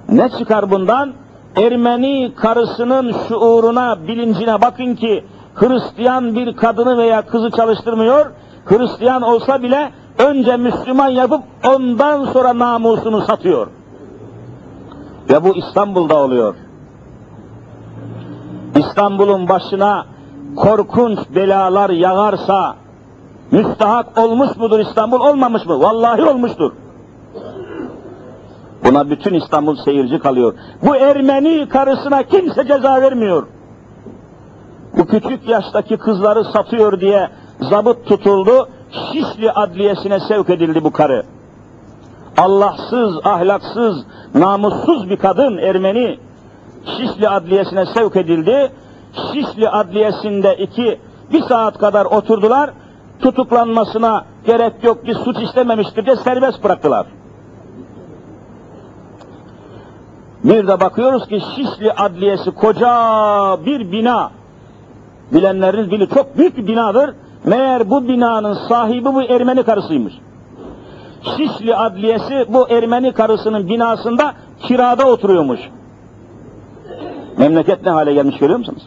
Ne 0.08 0.28
çıkar 0.38 0.70
bundan? 0.70 1.12
Ermeni 1.56 2.34
karısının 2.34 3.14
şuuruna, 3.28 4.08
bilincine 4.08 4.60
bakın 4.60 4.94
ki 4.94 5.24
Hristiyan 5.54 6.34
bir 6.34 6.56
kadını 6.56 6.98
veya 6.98 7.22
kızı 7.22 7.50
çalıştırmıyor. 7.50 8.26
Hristiyan 8.64 9.22
olsa 9.22 9.62
bile 9.62 9.92
önce 10.18 10.56
Müslüman 10.56 11.08
yapıp 11.08 11.42
ondan 11.68 12.24
sonra 12.24 12.58
namusunu 12.58 13.20
satıyor. 13.20 13.66
Ve 15.30 15.44
bu 15.44 15.56
İstanbul'da 15.56 16.16
oluyor. 16.16 16.54
İstanbul'un 18.76 19.48
başına 19.48 20.06
korkunç 20.56 21.18
belalar 21.34 21.90
yağarsa 21.90 22.76
müstahak 23.50 24.18
olmuş 24.18 24.56
mudur 24.56 24.80
İstanbul 24.80 25.20
olmamış 25.20 25.66
mı? 25.66 25.80
Vallahi 25.80 26.24
olmuştur. 26.24 26.72
Buna 28.84 29.10
bütün 29.10 29.34
İstanbul 29.34 29.76
seyirci 29.84 30.18
kalıyor. 30.18 30.54
Bu 30.82 30.96
Ermeni 30.96 31.68
karısına 31.68 32.22
kimse 32.22 32.66
ceza 32.66 33.00
vermiyor. 33.00 33.46
Bu 34.98 35.06
küçük 35.06 35.48
yaştaki 35.48 35.96
kızları 35.96 36.44
satıyor 36.44 37.00
diye 37.00 37.28
zabıt 37.60 38.06
tutuldu. 38.06 38.68
Şişli 38.90 39.52
adliyesine 39.52 40.20
sevk 40.20 40.50
edildi 40.50 40.84
bu 40.84 40.90
karı. 40.90 41.22
Allahsız, 42.38 43.26
ahlaksız, 43.26 44.04
namussuz 44.34 45.10
bir 45.10 45.16
kadın 45.16 45.58
Ermeni 45.58 46.18
Şişli 46.96 47.28
adliyesine 47.28 47.86
sevk 47.86 48.16
edildi. 48.16 48.72
Şişli 49.32 49.68
adliyesinde 49.68 50.56
iki, 50.56 51.00
bir 51.32 51.42
saat 51.42 51.78
kadar 51.78 52.04
oturdular. 52.04 52.70
Tutuklanmasına 53.20 54.24
gerek 54.46 54.84
yok 54.84 55.06
bir 55.06 55.14
suç 55.14 55.36
işlememiştir 55.38 56.06
diye 56.06 56.16
serbest 56.16 56.64
bıraktılar. 56.64 57.06
Bir 60.44 60.68
de 60.68 60.80
bakıyoruz 60.80 61.28
ki 61.28 61.40
Şişli 61.56 61.92
Adliyesi 61.92 62.50
koca 62.50 62.88
bir 63.66 63.92
bina. 63.92 64.30
Bilenleriniz 65.32 65.90
bilir 65.90 66.08
çok 66.14 66.38
büyük 66.38 66.56
bir 66.56 66.66
binadır. 66.66 67.14
Meğer 67.44 67.90
bu 67.90 68.08
binanın 68.08 68.58
sahibi 68.68 69.04
bu 69.04 69.22
Ermeni 69.22 69.62
karısıymış. 69.62 70.14
Şişli 71.22 71.76
Adliyesi 71.76 72.46
bu 72.48 72.68
Ermeni 72.68 73.12
karısının 73.12 73.68
binasında 73.68 74.34
kirada 74.62 75.06
oturuyormuş. 75.06 75.60
Memleket 77.38 77.82
ne 77.84 77.90
hale 77.90 78.14
gelmiş 78.14 78.38
görüyor 78.38 78.58
musunuz? 78.58 78.82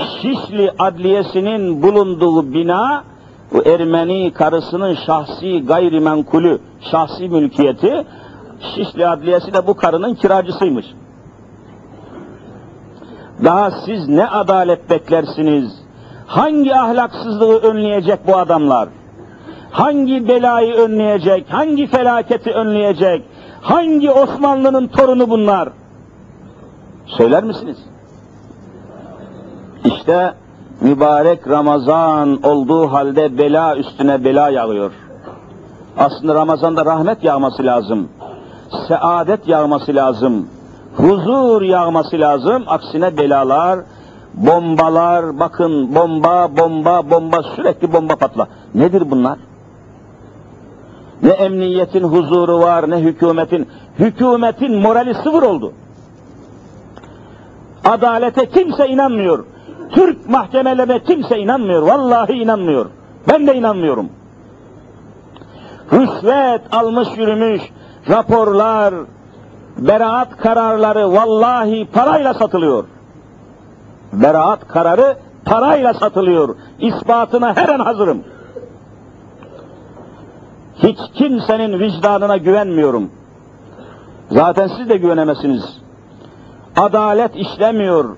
Şişli 0.00 0.70
Adliyesi'nin 0.78 1.82
bulunduğu 1.82 2.54
bina 2.54 3.04
bu 3.52 3.62
Ermeni 3.62 4.32
karısının 4.32 4.96
şahsi 5.06 5.66
gayrimenkulü, 5.66 6.58
şahsi 6.90 7.28
mülkiyeti 7.28 8.06
Şişli 8.74 9.06
Adliyesi 9.06 9.52
de 9.54 9.66
bu 9.66 9.74
karının 9.74 10.14
kiracısıymış. 10.14 10.86
Daha 13.44 13.70
siz 13.70 14.08
ne 14.08 14.26
adalet 14.26 14.90
beklersiniz? 14.90 15.72
Hangi 16.26 16.76
ahlaksızlığı 16.76 17.58
önleyecek 17.58 18.26
bu 18.26 18.36
adamlar? 18.36 18.88
Hangi 19.70 20.28
belayı 20.28 20.74
önleyecek? 20.74 21.46
Hangi 21.50 21.86
felaketi 21.86 22.50
önleyecek? 22.50 23.24
Hangi 23.60 24.10
Osmanlı'nın 24.10 24.86
torunu 24.86 25.30
bunlar? 25.30 25.68
Söyler 27.06 27.44
misiniz? 27.44 27.76
İşte 29.84 30.34
mübarek 30.80 31.48
Ramazan 31.48 32.42
olduğu 32.42 32.92
halde 32.92 33.38
bela 33.38 33.76
üstüne 33.76 34.24
bela 34.24 34.50
yağıyor. 34.50 34.92
Aslında 35.98 36.34
Ramazan'da 36.34 36.84
rahmet 36.84 37.24
yağması 37.24 37.64
lazım. 37.64 38.08
Saadet 38.88 39.48
yağması 39.48 39.94
lazım. 39.94 40.48
Huzur 40.96 41.62
yağması 41.62 42.20
lazım. 42.20 42.64
Aksine 42.66 43.16
belalar, 43.16 43.80
bombalar, 44.34 45.40
bakın 45.40 45.94
bomba, 45.94 46.56
bomba, 46.56 47.10
bomba, 47.10 47.42
sürekli 47.42 47.92
bomba 47.92 48.16
patla. 48.16 48.48
Nedir 48.74 49.10
bunlar? 49.10 49.38
Ne 51.22 51.30
emniyetin 51.30 52.02
huzuru 52.02 52.58
var, 52.58 52.90
ne 52.90 52.96
hükümetin. 52.96 53.68
Hükümetin 53.98 54.76
morali 54.76 55.14
sıfır 55.14 55.42
oldu. 55.42 55.72
Adalete 57.84 58.48
kimse 58.48 58.88
inanmıyor. 58.88 59.44
Türk 59.92 60.28
mahkemelerine 60.28 61.02
kimse 61.02 61.38
inanmıyor. 61.38 61.82
Vallahi 61.82 62.32
inanmıyor. 62.32 62.86
Ben 63.28 63.46
de 63.46 63.54
inanmıyorum. 63.54 64.08
Rüşvet 65.92 66.62
almış 66.72 67.08
yürümüş, 67.16 67.62
raporlar, 68.10 68.94
beraat 69.78 70.36
kararları 70.36 71.12
vallahi 71.12 71.88
parayla 71.92 72.34
satılıyor. 72.34 72.84
Beraat 74.12 74.68
kararı 74.68 75.16
parayla 75.44 75.94
satılıyor. 75.94 76.56
İspatına 76.78 77.56
her 77.56 77.68
an 77.68 77.80
hazırım. 77.80 78.24
Hiç 80.82 80.98
kimsenin 81.14 81.78
vicdanına 81.78 82.36
güvenmiyorum. 82.36 83.10
Zaten 84.30 84.70
siz 84.76 84.88
de 84.88 84.96
güvenemezsiniz. 84.96 85.80
Adalet 86.76 87.36
işlemiyor, 87.36 88.16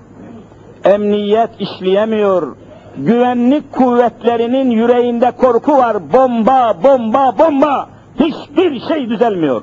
emniyet 0.85 1.49
işleyemiyor, 1.59 2.55
güvenlik 2.97 3.71
kuvvetlerinin 3.71 4.69
yüreğinde 4.69 5.31
korku 5.31 5.77
var. 5.77 6.13
Bomba, 6.13 6.73
bomba, 6.83 7.37
bomba. 7.39 7.89
Hiçbir 8.19 8.81
şey 8.87 9.09
düzelmiyor. 9.09 9.61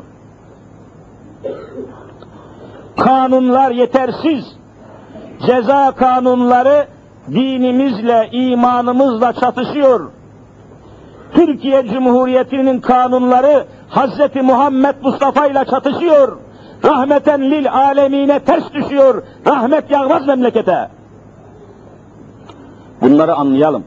Kanunlar 2.97 3.71
yetersiz. 3.71 4.45
Ceza 5.47 5.93
kanunları 5.93 6.87
dinimizle, 7.29 8.29
imanımızla 8.33 9.33
çatışıyor. 9.33 10.11
Türkiye 11.35 11.87
Cumhuriyeti'nin 11.87 12.81
kanunları 12.81 13.67
Hz. 13.91 14.43
Muhammed 14.43 14.95
Mustafa 15.03 15.47
ile 15.47 15.65
çatışıyor. 15.71 16.39
Rahmeten 16.85 17.51
lil 17.51 17.73
alemine 17.73 18.41
ters 18.41 18.73
düşüyor. 18.75 19.23
Rahmet 19.47 19.91
yağmaz 19.91 20.27
memlekete. 20.27 20.89
Bunları 23.03 23.35
anlayalım. 23.35 23.85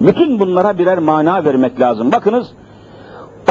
Bütün 0.00 0.38
bunlara 0.38 0.78
birer 0.78 0.98
mana 0.98 1.44
vermek 1.44 1.80
lazım. 1.80 2.12
Bakınız 2.12 2.52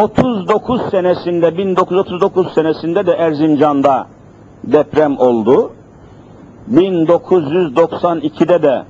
39 0.02 0.82
senesinde 0.92 1.58
1939 1.58 2.54
senesinde 2.54 3.06
de 3.06 3.12
Erzincan'da 3.12 4.08
deprem 4.64 5.18
oldu. 5.18 5.72
1992'de 6.72 8.64
de 8.64 8.84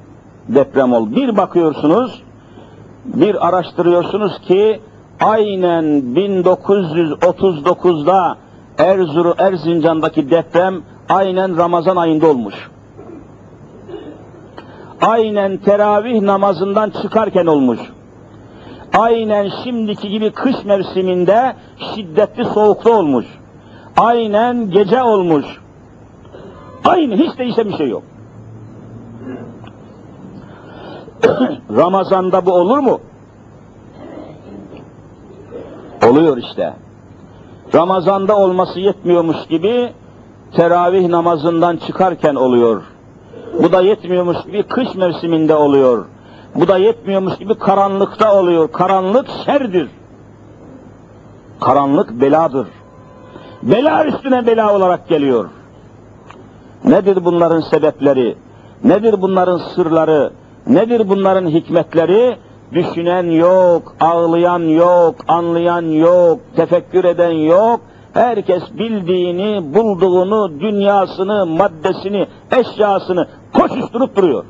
deprem 0.49 0.93
oldu. 0.93 1.15
Bir 1.15 1.37
bakıyorsunuz, 1.37 2.23
bir 3.05 3.47
araştırıyorsunuz 3.47 4.41
ki 4.41 4.81
aynen 5.19 5.85
1939'da 5.85 8.37
Erzurum 8.77 9.33
Erzincan'daki 9.37 10.29
deprem 10.29 10.81
aynen 11.09 11.57
Ramazan 11.57 11.95
ayında 11.95 12.27
olmuş. 12.27 12.55
Aynen 15.01 15.57
teravih 15.57 16.21
namazından 16.21 16.89
çıkarken 16.89 17.45
olmuş. 17.45 17.79
Aynen 18.97 19.51
şimdiki 19.63 20.09
gibi 20.09 20.31
kış 20.31 20.65
mevsiminde 20.65 21.55
şiddetli 21.77 22.45
soğukta 22.45 22.89
olmuş. 22.89 23.25
Aynen 23.97 24.71
gece 24.71 25.03
olmuş. 25.03 25.45
Aynı 26.85 27.15
hiç 27.15 27.37
değişen 27.37 27.67
bir 27.67 27.77
şey 27.77 27.89
yok. 27.89 28.03
Ramazan'da 31.75 32.45
bu 32.45 32.53
olur 32.53 32.77
mu? 32.77 32.99
Oluyor 36.09 36.37
işte. 36.37 36.73
Ramazan'da 37.75 38.37
olması 38.37 38.79
yetmiyormuş 38.79 39.37
gibi 39.49 39.91
teravih 40.51 41.07
namazından 41.07 41.77
çıkarken 41.77 42.35
oluyor. 42.35 42.83
Bu 43.63 43.71
da 43.71 43.81
yetmiyormuş 43.81 44.37
gibi 44.45 44.63
kış 44.63 44.95
mevsiminde 44.95 45.55
oluyor. 45.55 46.05
Bu 46.55 46.67
da 46.67 46.77
yetmiyormuş 46.77 47.37
gibi 47.37 47.55
karanlıkta 47.55 48.39
oluyor. 48.39 48.71
Karanlık 48.71 49.27
şerdir. 49.45 49.89
Karanlık 51.59 52.21
beladır. 52.21 52.67
Bela 53.63 54.05
üstüne 54.05 54.47
bela 54.47 54.75
olarak 54.75 55.07
geliyor. 55.07 55.49
Nedir 56.83 57.25
bunların 57.25 57.61
sebepleri? 57.61 58.35
Nedir 58.83 59.21
bunların 59.21 59.57
sırları? 59.57 60.31
Nedir 60.67 61.09
bunların 61.09 61.47
hikmetleri? 61.47 62.37
Düşünen 62.73 63.23
yok, 63.23 63.95
ağlayan 63.99 64.59
yok, 64.59 65.15
anlayan 65.27 65.81
yok, 65.81 66.39
tefekkür 66.55 67.03
eden 67.03 67.31
yok. 67.31 67.81
Herkes 68.15 68.63
bildiğini, 68.77 69.73
bulduğunu, 69.73 70.59
dünyasını, 70.59 71.45
maddesini, 71.45 72.27
eşyasını 72.51 73.27
koşuşturup 73.53 74.15
duruyor. 74.15 74.45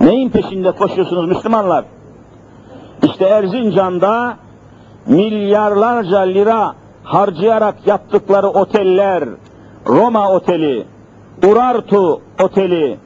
Neyin 0.00 0.30
peşinde 0.30 0.72
koşuyorsunuz 0.72 1.28
Müslümanlar? 1.28 1.84
İşte 3.02 3.24
Erzincan'da 3.24 4.36
milyarlarca 5.06 6.20
lira 6.20 6.74
harcayarak 7.04 7.86
yaptıkları 7.86 8.48
oteller, 8.48 9.24
Roma 9.86 10.32
Oteli, 10.32 10.86
Urartu 11.46 12.20
Oteli 12.42 12.98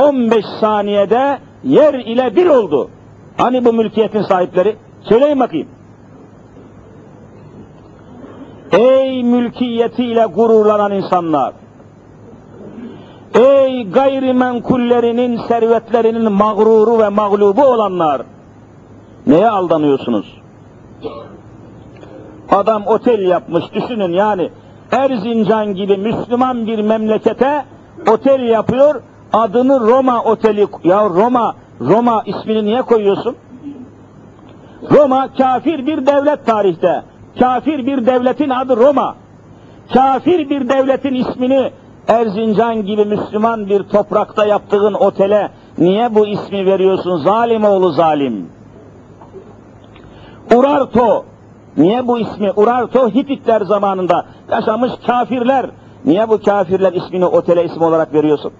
15 0.00 0.44
saniyede 0.60 1.38
yer 1.64 1.94
ile 1.94 2.36
bir 2.36 2.46
oldu. 2.46 2.90
Hani 3.36 3.64
bu 3.64 3.72
mülkiyetin 3.72 4.22
sahipleri? 4.22 4.76
Söyleyin 5.02 5.40
bakayım. 5.40 5.68
Ey 8.72 9.22
mülkiyetiyle 9.22 10.24
gururlanan 10.24 10.92
insanlar! 10.92 11.52
Ey 13.34 13.90
gayrimenkullerinin 13.90 15.40
servetlerinin 15.48 16.32
mağruru 16.32 16.98
ve 16.98 17.08
mağlubu 17.08 17.64
olanlar, 17.64 18.22
neye 19.26 19.50
aldanıyorsunuz? 19.50 20.40
Adam 22.50 22.86
otel 22.86 23.20
yapmış, 23.20 23.64
düşünün 23.74 24.12
yani 24.12 24.50
Erzincan 24.92 25.74
gibi 25.74 25.96
Müslüman 25.96 26.66
bir 26.66 26.78
memlekete 26.78 27.64
otel 28.08 28.40
yapıyor, 28.40 29.02
adını 29.32 29.80
Roma 29.80 30.24
Oteli, 30.24 30.66
ya 30.84 31.04
Roma, 31.04 31.54
Roma 31.80 32.22
ismini 32.26 32.64
niye 32.64 32.82
koyuyorsun? 32.82 33.36
Roma 34.90 35.28
kafir 35.38 35.86
bir 35.86 36.06
devlet 36.06 36.46
tarihte. 36.46 37.02
Kafir 37.38 37.86
bir 37.86 38.06
devletin 38.06 38.50
adı 38.50 38.76
Roma. 38.76 39.14
Kafir 39.94 40.50
bir 40.50 40.68
devletin 40.68 41.14
ismini 41.14 41.70
Erzincan 42.08 42.86
gibi 42.86 43.04
Müslüman 43.04 43.66
bir 43.66 43.82
toprakta 43.82 44.46
yaptığın 44.46 44.94
otele 44.94 45.50
niye 45.78 46.14
bu 46.14 46.26
ismi 46.26 46.66
veriyorsun 46.66 47.16
zalim 47.16 47.64
oğlu 47.64 47.92
zalim? 47.92 48.48
Urarto, 50.54 51.24
niye 51.76 52.06
bu 52.06 52.18
ismi 52.18 52.52
Urarto 52.56 53.08
Hititler 53.08 53.60
zamanında 53.60 54.26
yaşamış 54.50 54.92
kafirler, 55.06 55.66
niye 56.04 56.28
bu 56.28 56.42
kafirler 56.42 56.92
ismini 56.92 57.26
otele 57.26 57.64
isim 57.64 57.82
olarak 57.82 58.14
veriyorsun? 58.14 58.52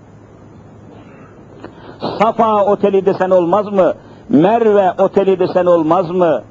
Safa 2.21 2.65
Oteli 2.65 3.07
desen 3.07 3.31
olmaz 3.31 3.67
mı? 3.67 3.95
Merve 4.29 4.93
Oteli 4.99 5.39
desen 5.39 5.67
olmaz 5.67 6.11
mı? 6.11 6.43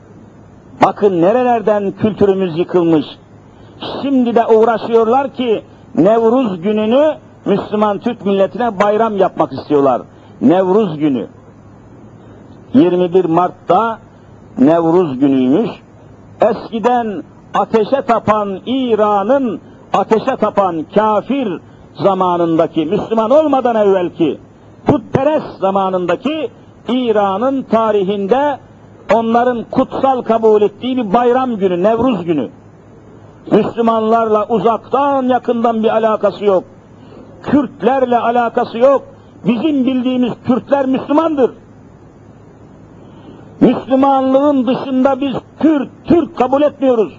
Bakın 0.85 1.21
nerelerden 1.21 1.91
kültürümüz 1.91 2.57
yıkılmış. 2.57 3.05
Şimdi 4.01 4.35
de 4.35 4.45
uğraşıyorlar 4.45 5.33
ki 5.33 5.63
Nevruz 5.95 6.61
gününü 6.61 7.17
Müslüman 7.45 7.99
Türk 7.99 8.25
milletine 8.25 8.79
bayram 8.79 9.17
yapmak 9.17 9.53
istiyorlar. 9.53 10.01
Nevruz 10.41 10.97
günü. 10.97 11.27
21 12.73 13.25
Mart'ta 13.25 13.99
Nevruz 14.57 15.19
günüymüş. 15.19 15.69
Eskiden 16.41 17.23
ateşe 17.53 18.01
tapan 18.01 18.59
İran'ın 18.65 19.61
ateşe 19.93 20.35
tapan 20.35 20.85
kafir 20.95 21.59
zamanındaki 22.03 22.85
Müslüman 22.85 23.31
olmadan 23.31 23.75
evvelki 23.75 24.39
putperest 24.85 25.59
zamanındaki 25.59 26.49
İran'ın 26.87 27.63
tarihinde 27.63 28.59
onların 29.13 29.65
kutsal 29.71 30.21
kabul 30.21 30.61
ettiği 30.61 30.97
bir 30.97 31.13
bayram 31.13 31.55
günü, 31.55 31.83
Nevruz 31.83 32.25
günü. 32.25 32.49
Müslümanlarla 33.51 34.47
uzaktan 34.47 35.23
yakından 35.23 35.83
bir 35.83 35.89
alakası 35.89 36.45
yok. 36.45 36.63
Kürtlerle 37.43 38.17
alakası 38.17 38.77
yok. 38.77 39.03
Bizim 39.45 39.85
bildiğimiz 39.85 40.33
Kürtler 40.45 40.85
Müslümandır. 40.85 41.51
Müslümanlığın 43.61 44.67
dışında 44.67 45.21
biz 45.21 45.35
Kürt, 45.59 45.89
Türk 46.03 46.37
kabul 46.37 46.61
etmiyoruz. 46.61 47.13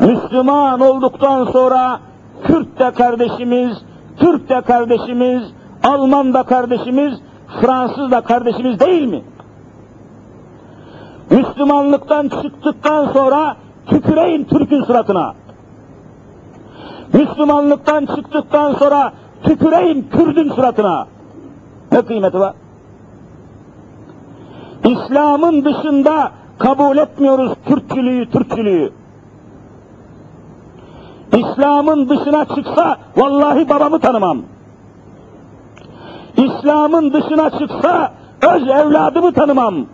Müslüman 0.00 0.80
olduktan 0.80 1.44
sonra 1.44 2.00
Kürt 2.44 2.78
de 2.78 2.90
kardeşimiz, 2.90 3.78
Türk 4.16 4.48
de 4.48 4.60
kardeşimiz, 4.60 5.42
Alman 5.84 6.34
da 6.34 6.42
kardeşimiz, 6.42 7.14
Fransız 7.60 8.10
da 8.10 8.20
kardeşimiz 8.20 8.80
değil 8.80 9.02
mi? 9.02 9.22
Müslümanlıktan 11.30 12.28
çıktıktan 12.28 13.12
sonra 13.12 13.56
tüküreyim 13.86 14.44
Türk'ün 14.44 14.84
suratına. 14.84 15.34
Müslümanlıktan 17.12 18.06
çıktıktan 18.06 18.72
sonra 18.72 19.12
tüküreyim 19.42 20.10
Kürd'ün 20.10 20.50
suratına. 20.50 21.06
Ne 21.92 22.02
kıymeti 22.02 22.40
var? 22.40 22.54
İslam'ın 24.84 25.64
dışında 25.64 26.30
kabul 26.58 26.98
etmiyoruz 26.98 27.52
Kürtçülüğü, 27.66 28.30
Türkçülüğü. 28.30 28.92
İslam'ın 31.32 32.08
dışına 32.08 32.44
çıksa 32.44 32.96
vallahi 33.16 33.68
babamı 33.68 34.00
tanımam. 34.00 34.42
İslam'ın 36.36 37.12
dışına 37.12 37.50
çıksa 37.50 38.12
öz 38.42 38.62
evladımı 38.62 39.32
tanımam. 39.32 39.86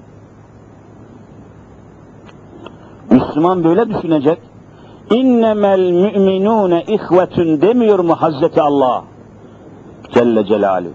Müslüman 3.36 3.64
böyle 3.64 3.88
düşünecek. 3.88 4.38
İnnemel 5.10 5.90
müminune 5.90 6.82
ihvetün 6.82 7.60
demiyor 7.60 7.98
mu 7.98 8.14
Hazreti 8.14 8.62
Allah? 8.62 9.04
Celle 10.14 10.46
Celaluhu. 10.46 10.92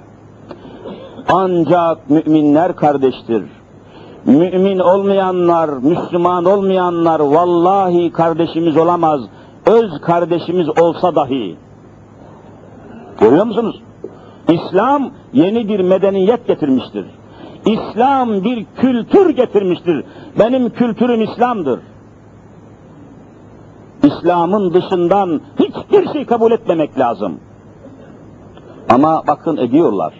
Ancak 1.30 2.10
müminler 2.10 2.76
kardeştir. 2.76 3.44
Mümin 4.26 4.80
olmayanlar, 4.80 5.70
Müslüman 5.70 6.46
olmayanlar 6.46 7.20
vallahi 7.20 8.12
kardeşimiz 8.12 8.78
olamaz. 8.78 9.22
Öz 9.66 10.02
kardeşimiz 10.02 10.68
olsa 10.82 11.16
dahi. 11.16 11.56
Görüyor 13.20 13.46
musunuz? 13.46 13.82
İslam 14.50 15.12
yeni 15.34 15.68
bir 15.68 15.80
medeniyet 15.80 16.48
getirmiştir. 16.48 17.06
İslam 17.66 18.44
bir 18.44 18.66
kültür 18.82 19.30
getirmiştir. 19.30 20.04
Benim 20.40 20.70
kültürüm 20.70 21.22
İslam'dır. 21.22 21.80
İslam'ın 24.04 24.74
dışından 24.74 25.42
hiçbir 25.60 26.14
şey 26.14 26.26
kabul 26.26 26.52
etmemek 26.52 27.00
lazım. 27.00 27.40
Ama 28.90 29.24
bakın 29.28 29.58
ediyorlar. 29.58 30.14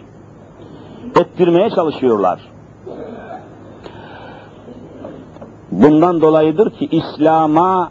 Ettirmeye 1.20 1.70
çalışıyorlar. 1.70 2.40
Bundan 5.70 6.20
dolayıdır 6.20 6.70
ki 6.70 6.88
İslam'a 6.90 7.90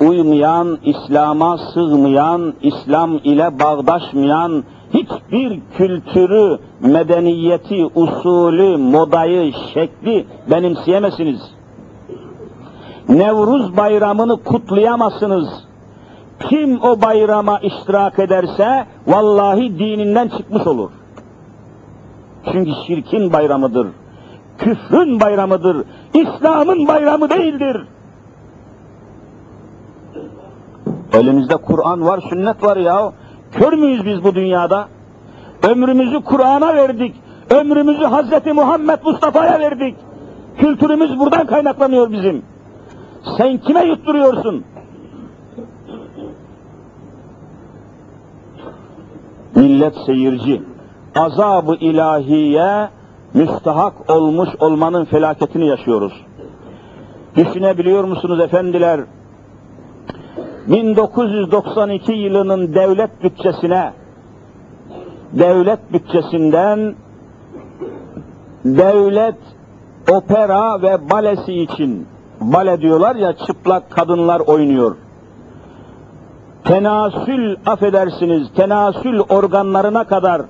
uymayan, 0.00 0.78
İslam'a 0.84 1.58
sığmayan, 1.58 2.54
İslam 2.62 3.20
ile 3.24 3.58
bağdaşmayan 3.58 4.64
hiçbir 4.94 5.60
kültürü, 5.76 6.58
medeniyeti, 6.80 7.86
usulü, 7.94 8.76
modayı, 8.76 9.52
şekli 9.74 10.26
benimseyemezsiniz. 10.50 11.40
Nevruz 13.08 13.76
bayramını 13.76 14.42
kutlayamazsınız. 14.42 15.48
Kim 16.48 16.82
o 16.82 17.02
bayrama 17.02 17.58
iştirak 17.58 18.18
ederse 18.18 18.86
vallahi 19.06 19.78
dininden 19.78 20.28
çıkmış 20.28 20.66
olur. 20.66 20.90
Çünkü 22.52 22.70
şirkin 22.86 23.32
bayramıdır. 23.32 23.88
Küfrün 24.58 25.20
bayramıdır. 25.20 25.84
İslam'ın 26.14 26.88
bayramı 26.88 27.30
değildir. 27.30 27.86
Elimizde 31.12 31.56
Kur'an 31.56 32.06
var, 32.06 32.20
sünnet 32.30 32.62
var 32.62 32.76
ya. 32.76 33.12
Kör 33.52 33.72
müyüz 33.72 34.06
biz 34.06 34.24
bu 34.24 34.34
dünyada? 34.34 34.88
Ömrümüzü 35.68 36.24
Kur'an'a 36.24 36.74
verdik. 36.74 37.14
Ömrümüzü 37.50 38.04
Hazreti 38.04 38.52
Muhammed 38.52 38.98
Mustafa'ya 39.04 39.60
verdik. 39.60 39.96
Kültürümüz 40.58 41.18
buradan 41.18 41.46
kaynaklanıyor 41.46 42.12
bizim. 42.12 42.42
Sen 43.24 43.58
kime 43.58 43.84
yutturuyorsun? 43.84 44.64
Millet 49.54 49.94
seyirci. 50.06 50.62
Azabı 51.14 51.74
ilahiye 51.74 52.88
müstahak 53.34 54.10
olmuş 54.10 54.48
olmanın 54.60 55.04
felaketini 55.04 55.66
yaşıyoruz. 55.66 56.12
Düşünebiliyor 57.36 58.04
musunuz 58.04 58.40
efendiler? 58.40 59.00
1992 60.66 62.12
yılının 62.12 62.74
devlet 62.74 63.22
bütçesine 63.22 63.92
devlet 65.32 65.92
bütçesinden 65.92 66.94
devlet 68.64 69.36
opera 70.10 70.82
ve 70.82 71.10
balesi 71.10 71.52
için 71.52 72.06
bale 72.42 72.80
diyorlar 72.80 73.16
ya 73.16 73.32
çıplak 73.46 73.90
kadınlar 73.90 74.40
oynuyor. 74.40 74.96
Tenasül 76.64 77.56
affedersiniz 77.66 78.48
tenasül 78.56 79.20
organlarına 79.20 80.04
kadar 80.04 80.42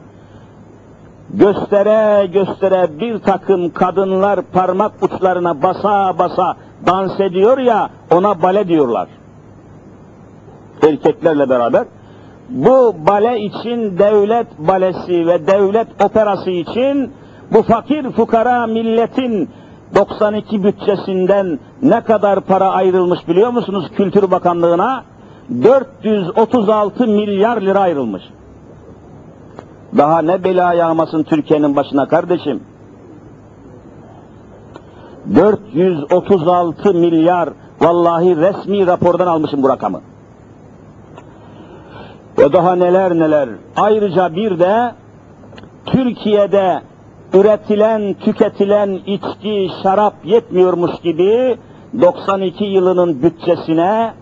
göstere 1.31 2.27
göstere 2.27 3.01
bir 3.01 3.19
takım 3.19 3.71
kadınlar 3.71 4.41
parmak 4.43 4.93
uçlarına 5.03 5.63
basa 5.63 6.19
basa 6.19 6.57
dans 6.87 7.21
ediyor 7.21 7.59
ya 7.59 7.91
ona 8.11 8.43
bale 8.43 8.69
diyorlar. 8.69 9.09
Erkeklerle 10.83 11.51
beraber. 11.51 11.85
Bu 12.49 12.95
bale 13.09 13.41
için 13.41 13.99
devlet 13.99 14.59
balesi 14.59 15.27
ve 15.27 15.47
devlet 15.47 16.03
operası 16.05 16.51
için 16.51 17.13
bu 17.53 17.63
fakir 17.63 18.11
fukara 18.11 18.67
milletin 18.67 19.51
92 19.95 20.65
bütçesinden 20.65 21.59
ne 21.83 22.01
kadar 22.01 22.41
para 22.41 22.71
ayrılmış 22.71 23.29
biliyor 23.29 23.51
musunuz 23.51 23.91
Kültür 23.97 24.31
Bakanlığı'na? 24.31 25.05
436 25.63 27.07
milyar 27.07 27.61
lira 27.61 27.81
ayrılmış. 27.81 28.23
Daha 29.99 30.23
ne 30.23 30.45
bela 30.45 30.75
yağmasın 30.75 31.23
Türkiye'nin 31.23 31.77
başına 31.77 32.09
kardeşim. 32.09 32.61
436 35.35 36.95
milyar 36.95 37.49
vallahi 37.81 38.37
resmi 38.37 38.87
rapordan 38.87 39.27
almışım 39.27 39.63
bu 39.63 39.69
rakamı. 39.69 40.01
Ve 42.39 42.53
daha 42.53 42.75
neler 42.75 43.15
neler. 43.15 43.49
Ayrıca 43.77 44.35
bir 44.37 44.59
de 44.59 44.95
Türkiye'de 45.87 46.83
üretilen, 47.35 48.15
tüketilen 48.15 49.01
içki, 49.07 49.71
şarap 49.83 50.15
yetmiyormuş 50.25 51.01
gibi 51.03 51.59
92 52.01 52.65
yılının 52.65 53.23
bütçesine 53.23 54.15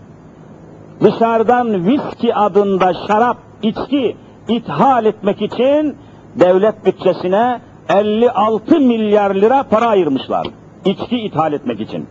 dışarıdan 1.01 1.87
viski 1.87 2.35
adında 2.35 2.93
şarap, 3.07 3.37
içki 3.63 4.17
ithal 4.47 5.05
etmek 5.05 5.41
için 5.41 5.95
devlet 6.35 6.85
bütçesine 6.85 7.61
56 7.89 8.79
milyar 8.79 9.35
lira 9.35 9.63
para 9.63 9.85
ayırmışlar. 9.85 10.47
İçki 10.85 11.19
ithal 11.19 11.53
etmek 11.53 11.81
için. 11.81 12.07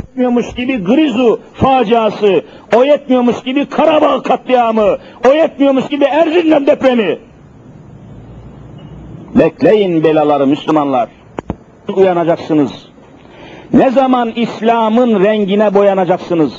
Yetmiyormuş 0.00 0.54
gibi 0.54 0.84
Grizu 0.84 1.40
faciası, 1.54 2.44
o 2.76 2.84
yetmiyormuş 2.84 3.42
gibi 3.42 3.66
Karabağ 3.66 4.22
katliamı, 4.22 4.96
o 5.28 5.32
yetmiyormuş 5.32 5.88
gibi 5.88 6.04
Erzincan 6.04 6.66
depremi. 6.66 7.18
Bekleyin 9.34 10.04
belaları 10.04 10.46
Müslümanlar. 10.46 11.08
Uyanacaksınız. 11.96 12.88
Ne 13.72 13.90
zaman 13.90 14.32
İslam'ın 14.36 15.24
rengine 15.24 15.74
boyanacaksınız? 15.74 16.52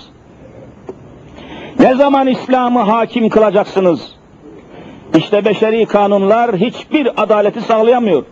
Ne 1.79 1.95
zaman 1.95 2.27
İslam'ı 2.27 2.79
hakim 2.79 3.29
kılacaksınız? 3.29 4.15
İşte 5.17 5.45
beşeri 5.45 5.85
kanunlar 5.85 6.55
hiçbir 6.55 7.23
adaleti 7.23 7.61
sağlayamıyor. 7.61 8.23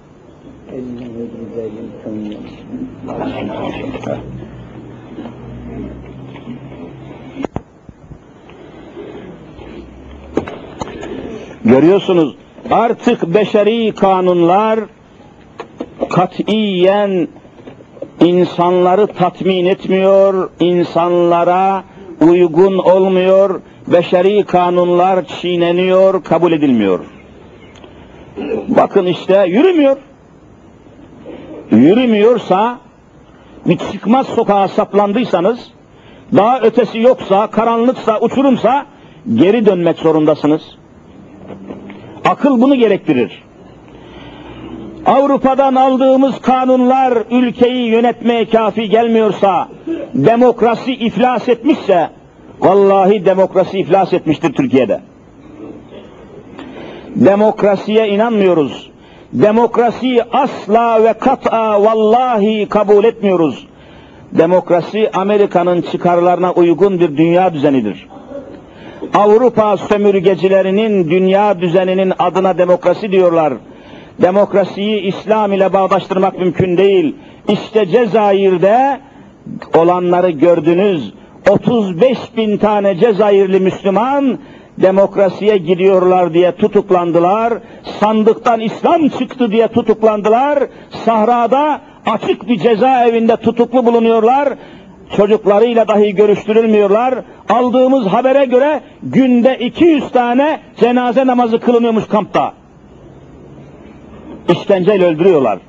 Görüyorsunuz 11.65 12.35
artık 12.71 13.33
beşeri 13.33 13.95
kanunlar 13.95 14.79
katiyen 16.09 17.27
insanları 18.19 19.07
tatmin 19.07 19.65
etmiyor, 19.65 20.49
insanlara 20.59 21.83
uygun 22.21 22.77
olmuyor, 22.77 23.61
beşeri 23.87 24.43
kanunlar 24.43 25.25
çiğneniyor, 25.25 26.23
kabul 26.23 26.51
edilmiyor. 26.51 26.99
Bakın 28.67 29.05
işte 29.05 29.45
yürümüyor. 29.47 29.97
Yürümüyorsa, 31.71 32.77
bir 33.65 33.77
çıkmaz 33.77 34.27
sokağa 34.27 34.67
saplandıysanız, 34.67 35.71
daha 36.35 36.59
ötesi 36.59 36.99
yoksa, 36.99 37.47
karanlıksa, 37.47 38.19
uçurumsa 38.19 38.85
geri 39.33 39.65
dönmek 39.65 39.97
zorundasınız. 39.97 40.80
Akıl 42.25 42.61
bunu 42.61 42.75
gerektirir. 42.75 43.43
Avrupa'dan 45.05 45.75
aldığımız 45.75 46.41
kanunlar 46.41 47.17
ülkeyi 47.31 47.85
yönetmeye 47.87 48.45
kafi 48.45 48.89
gelmiyorsa, 48.89 49.67
demokrasi 50.13 50.93
iflas 50.93 51.49
etmişse, 51.49 52.09
vallahi 52.59 53.25
demokrasi 53.25 53.79
iflas 53.79 54.13
etmiştir 54.13 54.53
Türkiye'de. 54.53 55.01
Demokrasiye 57.15 58.07
inanmıyoruz. 58.07 58.91
Demokrasiyi 59.33 60.23
asla 60.23 61.03
ve 61.03 61.13
kat'a 61.13 61.83
vallahi 61.83 62.69
kabul 62.69 63.03
etmiyoruz. 63.03 63.67
Demokrasi 64.31 65.09
Amerika'nın 65.13 65.81
çıkarlarına 65.81 66.53
uygun 66.53 66.99
bir 66.99 67.17
dünya 67.17 67.53
düzenidir. 67.53 68.07
Avrupa 69.13 69.77
sömürgecilerinin 69.77 71.09
dünya 71.09 71.61
düzeninin 71.61 72.13
adına 72.19 72.57
demokrasi 72.57 73.11
diyorlar. 73.11 73.53
Demokrasiyi 74.21 75.01
İslam 75.01 75.53
ile 75.53 75.73
bağdaştırmak 75.73 76.39
mümkün 76.39 76.77
değil. 76.77 77.15
İşte 77.47 77.85
Cezayir'de 77.85 78.99
olanları 79.77 80.29
gördünüz. 80.29 81.13
35 81.49 82.17
bin 82.37 82.57
tane 82.57 82.97
Cezayirli 82.97 83.59
Müslüman 83.59 84.39
demokrasiye 84.77 85.57
gidiyorlar 85.57 86.33
diye 86.33 86.51
tutuklandılar. 86.51 87.53
Sandıktan 87.99 88.59
İslam 88.59 89.09
çıktı 89.09 89.51
diye 89.51 89.67
tutuklandılar. 89.67 90.63
Sahrada 91.05 91.81
açık 92.05 92.47
bir 92.47 92.59
cezaevinde 92.59 93.37
tutuklu 93.37 93.85
bulunuyorlar. 93.85 94.53
Çocuklarıyla 95.17 95.87
dahi 95.87 96.15
görüştürülmüyorlar. 96.15 97.15
Aldığımız 97.49 98.07
habere 98.07 98.45
göre 98.45 98.81
günde 99.03 99.57
200 99.57 100.11
tane 100.11 100.59
cenaze 100.79 101.27
namazı 101.27 101.59
kılınıyormuş 101.59 102.07
kampta. 102.07 102.53
İşkenceyle 104.49 105.05
öldürüyorlar. 105.05 105.59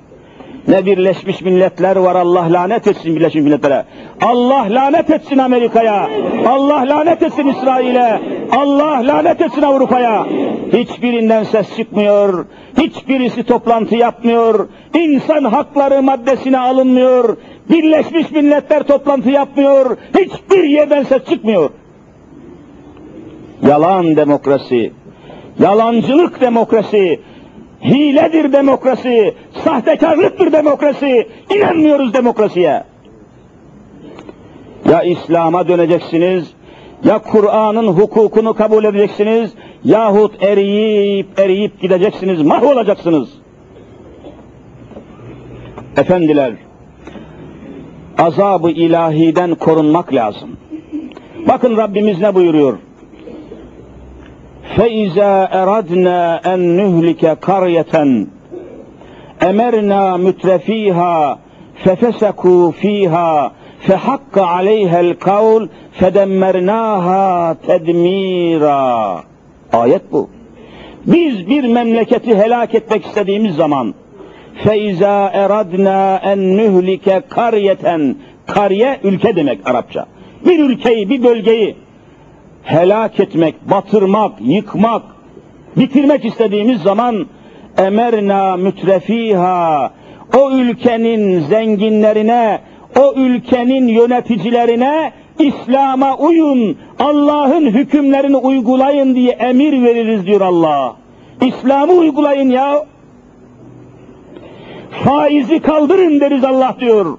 Ne 0.68 0.86
Birleşmiş 0.86 1.42
Milletler 1.42 1.96
var 1.96 2.14
Allah 2.14 2.52
lanet 2.52 2.86
etsin 2.86 3.16
Birleşmiş 3.16 3.44
Milletler'e. 3.44 3.84
Allah 4.22 4.66
lanet 4.70 5.10
etsin 5.10 5.38
Amerika'ya. 5.38 6.10
Allah 6.46 6.88
lanet 6.88 7.22
etsin 7.22 7.48
İsrail'e. 7.48 8.20
Allah 8.56 9.06
lanet 9.06 9.40
etsin 9.40 9.62
Avrupa'ya. 9.62 10.26
Hiçbirinden 10.72 11.44
ses 11.44 11.76
çıkmıyor. 11.76 12.46
Hiçbirisi 12.78 13.42
toplantı 13.42 13.96
yapmıyor. 13.96 14.68
İnsan 14.94 15.44
hakları 15.44 16.02
maddesine 16.02 16.58
alınmıyor. 16.58 17.36
Birleşmiş 17.72 18.30
Milletler 18.30 18.82
toplantı 18.82 19.30
yapmıyor. 19.30 19.96
Hiçbir 20.18 20.64
yerden 20.64 21.02
ses 21.02 21.24
çıkmıyor. 21.24 21.70
Yalan 23.62 24.16
demokrasi. 24.16 24.92
Yalancılık 25.58 26.40
demokrasi 26.40 27.20
hiledir 27.84 28.52
demokrasi, 28.52 29.34
sahtekarlıktır 29.64 30.52
demokrasi, 30.52 31.28
inanmıyoruz 31.54 32.14
demokrasiye. 32.14 32.84
Ya 34.90 35.02
İslam'a 35.02 35.68
döneceksiniz, 35.68 36.52
ya 37.04 37.18
Kur'an'ın 37.18 37.88
hukukunu 37.88 38.54
kabul 38.54 38.84
edeceksiniz, 38.84 39.52
yahut 39.84 40.42
eriyip 40.42 41.38
eriyip 41.38 41.80
gideceksiniz, 41.80 42.42
mahvolacaksınız. 42.42 43.28
Efendiler, 45.96 46.52
azabı 48.21 48.69
ilahiden 48.69 49.55
korunmak 49.55 50.13
lazım. 50.13 50.49
Bakın 51.47 51.77
Rabbimiz 51.77 52.21
ne 52.21 52.35
buyuruyor? 52.35 52.77
فَاِذَا 54.75 55.33
اَرَدْنَا 55.61 56.19
اَنْ 56.53 56.61
نُهْلِكَ 56.79 57.23
قَرْيَةً 57.47 57.93
اَمَرْنَا 59.49 60.03
مُتْرَف۪يهَا 60.25 61.37
فَفَسَكُوا 61.83 62.71
ف۪يهَا 62.81 63.51
فَحَقَّ 63.87 64.35
عَلَيْهَا 64.55 64.99
الْقَوْلِ 65.07 65.61
فَدَمَّرْنَاهَا 65.99 67.55
تَدْم۪يرًا 67.67 69.19
Ayet 69.73 70.11
bu. 70.11 70.29
Biz 71.05 71.49
bir 71.49 71.63
memleketi 71.63 72.35
helak 72.35 72.75
etmek 72.75 73.05
istediğimiz 73.05 73.55
zaman 73.55 73.93
فَاِذَا 74.63 75.17
اَرَدْنَا 75.43 75.99
اَنْ 76.31 76.39
نُهْلِكَ 76.59 77.07
قَرْيَةً 77.37 78.15
Kariye 78.47 78.99
ülke 79.03 79.35
demek 79.35 79.69
Arapça. 79.69 80.05
Bir 80.45 80.59
ülkeyi, 80.59 81.09
bir 81.09 81.23
bölgeyi 81.23 81.75
helak 82.63 83.19
etmek, 83.19 83.55
batırmak, 83.69 84.31
yıkmak, 84.41 85.01
bitirmek 85.77 86.25
istediğimiz 86.25 86.81
zaman 86.81 87.27
emerna 87.77 88.57
mütrefiha 88.57 89.91
o 90.37 90.51
ülkenin 90.51 91.39
zenginlerine, 91.39 92.59
o 92.99 93.13
ülkenin 93.15 93.87
yöneticilerine 93.87 95.11
İslam'a 95.39 96.17
uyun, 96.17 96.77
Allah'ın 96.99 97.65
hükümlerini 97.65 98.37
uygulayın 98.37 99.15
diye 99.15 99.31
emir 99.31 99.83
veririz 99.83 100.25
diyor 100.25 100.41
Allah. 100.41 100.95
İslam'ı 101.41 101.93
uygulayın 101.93 102.49
ya. 102.49 102.85
Faizi 104.92 105.60
kaldırın 105.60 106.20
deriz 106.20 106.44
Allah 106.44 106.76
diyor. 106.80 107.18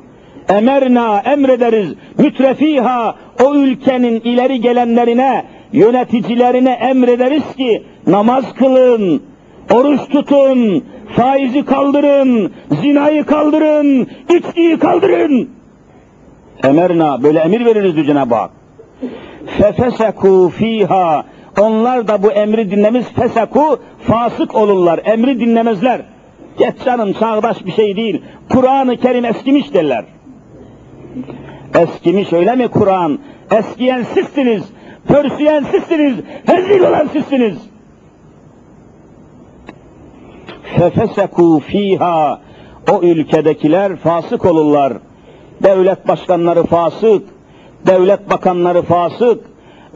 Emerna 0.49 1.19
emrederiz. 1.19 1.93
Mütrefiha 2.17 3.15
o 3.43 3.55
ülkenin 3.55 4.19
ileri 4.19 4.61
gelenlerine, 4.61 5.45
yöneticilerine 5.71 6.71
emrederiz 6.71 7.55
ki 7.57 7.83
namaz 8.07 8.53
kılın, 8.53 9.23
oruç 9.71 9.99
tutun, 10.11 10.83
faizi 11.15 11.65
kaldırın, 11.65 12.51
zinayı 12.81 13.23
kaldırın, 13.23 14.07
içkiyi 14.29 14.79
kaldırın. 14.79 15.49
Emerna 16.63 17.23
böyle 17.23 17.39
emir 17.39 17.65
veririz 17.65 17.95
diyor 17.95 18.05
Cenab-ı 18.05 18.35
Hak. 18.35 18.51
Fefesekû 19.59 20.49
fiha 20.49 21.25
Onlar 21.61 22.07
da 22.07 22.23
bu 22.23 22.31
emri 22.31 22.71
dinlemez 22.71 23.05
feseku 23.13 23.79
fasık 23.99 24.55
olurlar. 24.55 24.99
Emri 25.05 25.39
dinlemezler. 25.39 26.01
Geç 26.57 26.75
canım 26.85 27.13
çağdaş 27.13 27.65
bir 27.65 27.71
şey 27.71 27.95
değil. 27.95 28.21
Kur'an-ı 28.49 28.97
Kerim 28.97 29.25
eskimiş 29.25 29.73
derler. 29.73 30.05
Eskimiş 31.75 32.33
öyle 32.33 32.55
mi 32.55 32.67
Kur'an? 32.67 33.19
Eskiyen 33.51 34.03
sizsiniz. 34.13 34.63
Pörsüyen 35.07 35.65
sizsiniz. 35.71 36.15
Hezil 36.45 36.81
olan 36.81 37.07
sizsiniz. 37.13 37.57
Fefeseku 40.77 41.59
fiha 41.59 42.41
o 42.91 43.01
ülkedekiler 43.01 43.95
fasık 43.95 44.45
olurlar. 44.45 44.93
Devlet 45.63 46.07
başkanları 46.07 46.63
fasık, 46.63 47.21
devlet 47.87 48.29
bakanları 48.29 48.81
fasık. 48.81 49.39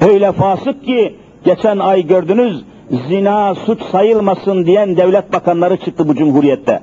Öyle 0.01 0.31
fasık 0.31 0.85
ki 0.85 1.15
geçen 1.45 1.79
ay 1.79 2.07
gördünüz 2.07 2.63
zina 2.91 3.55
suç 3.55 3.83
sayılmasın 3.83 4.65
diyen 4.65 4.97
devlet 4.97 5.33
bakanları 5.33 5.77
çıktı 5.77 6.07
bu 6.07 6.15
cumhuriyette. 6.15 6.79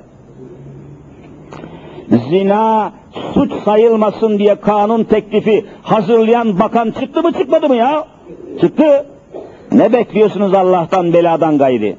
Zina 2.29 2.93
suç 3.33 3.51
sayılmasın 3.65 4.39
diye 4.39 4.55
kanun 4.55 5.03
teklifi 5.03 5.65
hazırlayan 5.81 6.59
bakan 6.59 6.91
çıktı 6.91 7.23
mı 7.23 7.33
çıkmadı 7.33 7.69
mı 7.69 7.75
ya? 7.75 8.07
Çıktı. 8.61 9.05
Ne 9.71 9.93
bekliyorsunuz 9.93 10.53
Allah'tan 10.53 11.13
beladan 11.13 11.57
gayri? 11.57 11.95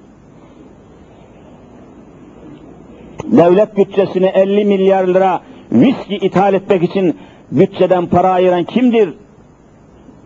Devlet 3.24 3.76
bütçesine 3.76 4.28
50 4.28 4.64
milyar 4.64 5.08
lira 5.08 5.40
viski 5.72 6.16
ithal 6.16 6.54
etmek 6.54 6.82
için 6.82 7.16
bütçeden 7.50 8.06
para 8.06 8.30
ayıran 8.30 8.64
kimdir? 8.64 9.14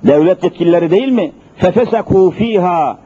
Devlet 0.05 0.45
yetkilileri 0.45 0.91
değil 0.91 1.09
mi? 1.09 1.33
Fefesekû 1.61 2.33
fîhâ 2.33 2.99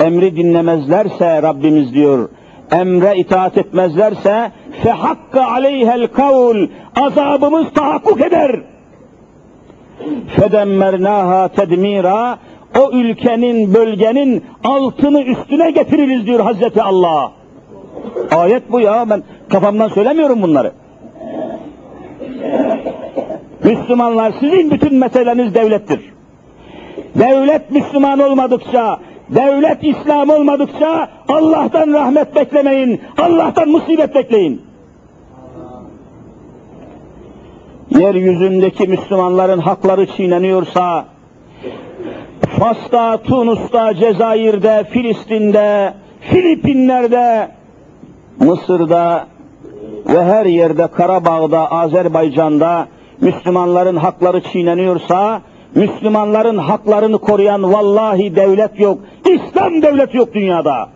emri 0.00 0.36
dinlemezlerse 0.36 1.42
Rabbimiz 1.42 1.94
diyor, 1.94 2.28
emre 2.72 3.16
itaat 3.16 3.58
etmezlerse 3.58 4.52
fehakka 4.82 5.44
aleyhel 5.46 6.06
kavl 6.06 6.66
azabımız 6.96 7.66
tahakkuk 7.74 8.20
eder. 8.20 8.60
Fedemmernâhâ 10.36 11.48
tedmîrâ 11.48 12.38
o 12.78 12.90
ülkenin, 12.92 13.74
bölgenin 13.74 14.44
altını 14.64 15.22
üstüne 15.22 15.70
getiririz 15.70 16.26
diyor 16.26 16.40
Hazreti 16.40 16.82
Allah. 16.82 17.32
Ayet 18.30 18.72
bu 18.72 18.80
ya, 18.80 19.10
ben 19.10 19.22
kafamdan 19.48 19.88
söylemiyorum 19.88 20.42
bunları. 20.42 20.72
Müslümanlar 23.64 24.32
sizin 24.40 24.70
bütün 24.70 24.94
meseleniz 24.94 25.54
devlettir. 25.54 26.00
Devlet 27.14 27.70
Müslüman 27.70 28.18
olmadıkça, 28.18 28.98
devlet 29.34 29.84
İslam 29.84 30.30
olmadıkça 30.30 31.08
Allah'tan 31.28 31.92
rahmet 31.92 32.36
beklemeyin, 32.36 33.00
Allah'tan 33.18 33.68
musibet 33.68 34.14
bekleyin. 34.14 34.62
Yeryüzündeki 37.90 38.88
Müslümanların 38.88 39.58
hakları 39.58 40.06
çiğneniyorsa, 40.06 41.04
Fas'ta, 42.58 43.22
Tunus'ta, 43.22 43.94
Cezayir'de, 43.94 44.84
Filistin'de, 44.84 45.94
Filipinler'de, 46.20 47.48
Mısır'da 48.40 49.26
ve 50.06 50.24
her 50.24 50.46
yerde 50.46 50.86
Karabağ'da, 50.86 51.70
Azerbaycan'da 51.70 52.88
Müslümanların 53.20 53.96
hakları 53.96 54.40
çiğneniyorsa, 54.40 55.40
Müslümanların 55.74 56.58
haklarını 56.58 57.18
koruyan 57.18 57.72
vallahi 57.72 58.36
devlet 58.36 58.80
yok, 58.80 58.98
İslam 59.26 59.82
devleti 59.82 60.16
yok 60.16 60.34
dünyada. 60.34 60.88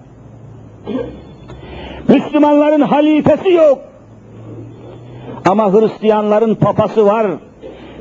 Müslümanların 2.09 2.81
halifesi 2.81 3.51
yok. 3.51 3.79
Ama 5.49 5.73
Hristiyanların 5.73 6.55
papası 6.55 7.07
var. 7.07 7.27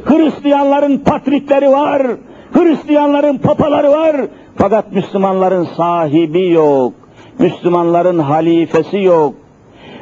Hristiyanların 0.06 0.98
patrikleri 0.98 1.72
var. 1.72 2.08
Hristiyanların 2.54 3.38
papaları 3.38 3.92
var. 3.92 4.16
Fakat 4.58 4.92
Müslümanların 4.92 5.68
sahibi 5.78 6.50
yok. 6.50 6.94
Müslümanların 7.40 8.20
halifesi 8.20 8.98
yok. 8.98 9.34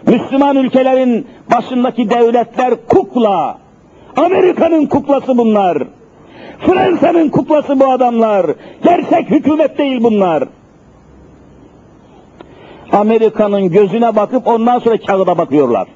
Müslüman 0.08 0.56
ülkelerin 0.56 1.28
başındaki 1.56 2.10
devletler 2.10 2.74
kukla. 2.88 3.58
Amerika'nın 4.18 4.86
kuklası 4.86 5.38
bunlar. 5.38 5.78
Fransa'nın 6.66 7.30
kuklası 7.30 7.80
bu 7.80 7.92
adamlar. 7.92 8.46
Gerçek 8.84 9.30
hükümet 9.30 9.78
değil 9.78 10.04
bunlar. 10.04 10.44
Amerika'nın 12.92 13.70
gözüne 13.70 14.16
bakıp 14.16 14.48
ondan 14.48 14.80
sonra 14.80 14.98
kağıda 14.98 15.38
bakıyorlar. 15.38 15.88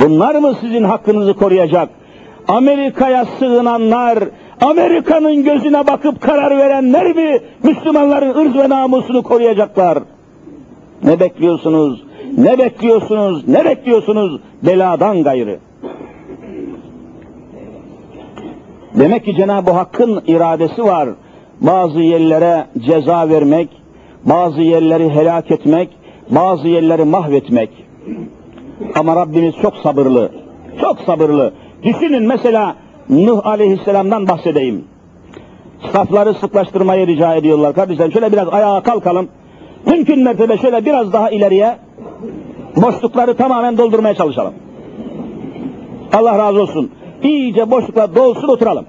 Bunlar 0.00 0.34
mı 0.34 0.54
sizin 0.60 0.84
hakkınızı 0.84 1.34
koruyacak? 1.34 1.88
Amerika'ya 2.48 3.26
sığınanlar, 3.38 4.18
Amerika'nın 4.60 5.44
gözüne 5.44 5.86
bakıp 5.86 6.20
karar 6.20 6.58
verenler 6.58 7.16
mi 7.16 7.38
Müslümanların 7.62 8.34
ırz 8.34 8.56
ve 8.58 8.68
namusunu 8.68 9.22
koruyacaklar? 9.22 9.98
Ne 11.04 11.20
bekliyorsunuz? 11.20 12.04
Ne 12.38 12.58
bekliyorsunuz? 12.58 13.48
Ne 13.48 13.64
bekliyorsunuz? 13.64 14.40
Beladan 14.62 15.22
gayrı. 15.22 15.58
Demek 18.94 19.24
ki 19.24 19.36
Cenab-ı 19.36 19.70
Hakk'ın 19.70 20.22
iradesi 20.26 20.84
var. 20.84 21.08
Bazı 21.60 22.00
yerlere 22.00 22.66
ceza 22.78 23.28
vermek, 23.28 23.68
bazı 24.24 24.60
yerleri 24.60 25.10
helak 25.10 25.50
etmek, 25.50 25.88
bazı 26.30 26.68
yerleri 26.68 27.04
mahvetmek. 27.04 27.70
Ama 28.94 29.16
Rabbimiz 29.16 29.54
çok 29.62 29.76
sabırlı, 29.76 30.30
çok 30.80 31.00
sabırlı. 31.00 31.52
Düşünün 31.82 32.22
mesela 32.22 32.76
Nuh 33.08 33.46
Aleyhisselam'dan 33.46 34.28
bahsedeyim. 34.28 34.84
Safları 35.92 36.34
sıklaştırmayı 36.34 37.06
rica 37.06 37.34
ediyorlar. 37.34 37.74
Kardeşler 37.74 38.10
şöyle 38.10 38.32
biraz 38.32 38.48
ayağa 38.48 38.82
kalkalım. 38.82 39.28
Mümkün 39.86 40.24
mertebe 40.24 40.58
şöyle 40.58 40.86
biraz 40.86 41.12
daha 41.12 41.30
ileriye 41.30 41.76
boşlukları 42.76 43.36
tamamen 43.36 43.78
doldurmaya 43.78 44.14
çalışalım. 44.14 44.54
Allah 46.12 46.38
razı 46.38 46.62
olsun. 46.62 46.90
İyice 47.24 47.70
boşluklar 47.70 48.14
dolsun 48.14 48.48
oturalım. 48.48 48.84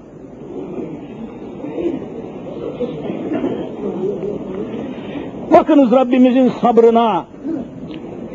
Bakınız 5.52 5.92
Rabbimizin 5.92 6.52
sabrına, 6.60 7.26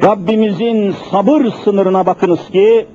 Rabbimizin 0.03 0.95
sabır 1.11 1.45
sınırına 1.63 2.05
bakınız 2.05 2.49
ki 2.51 2.85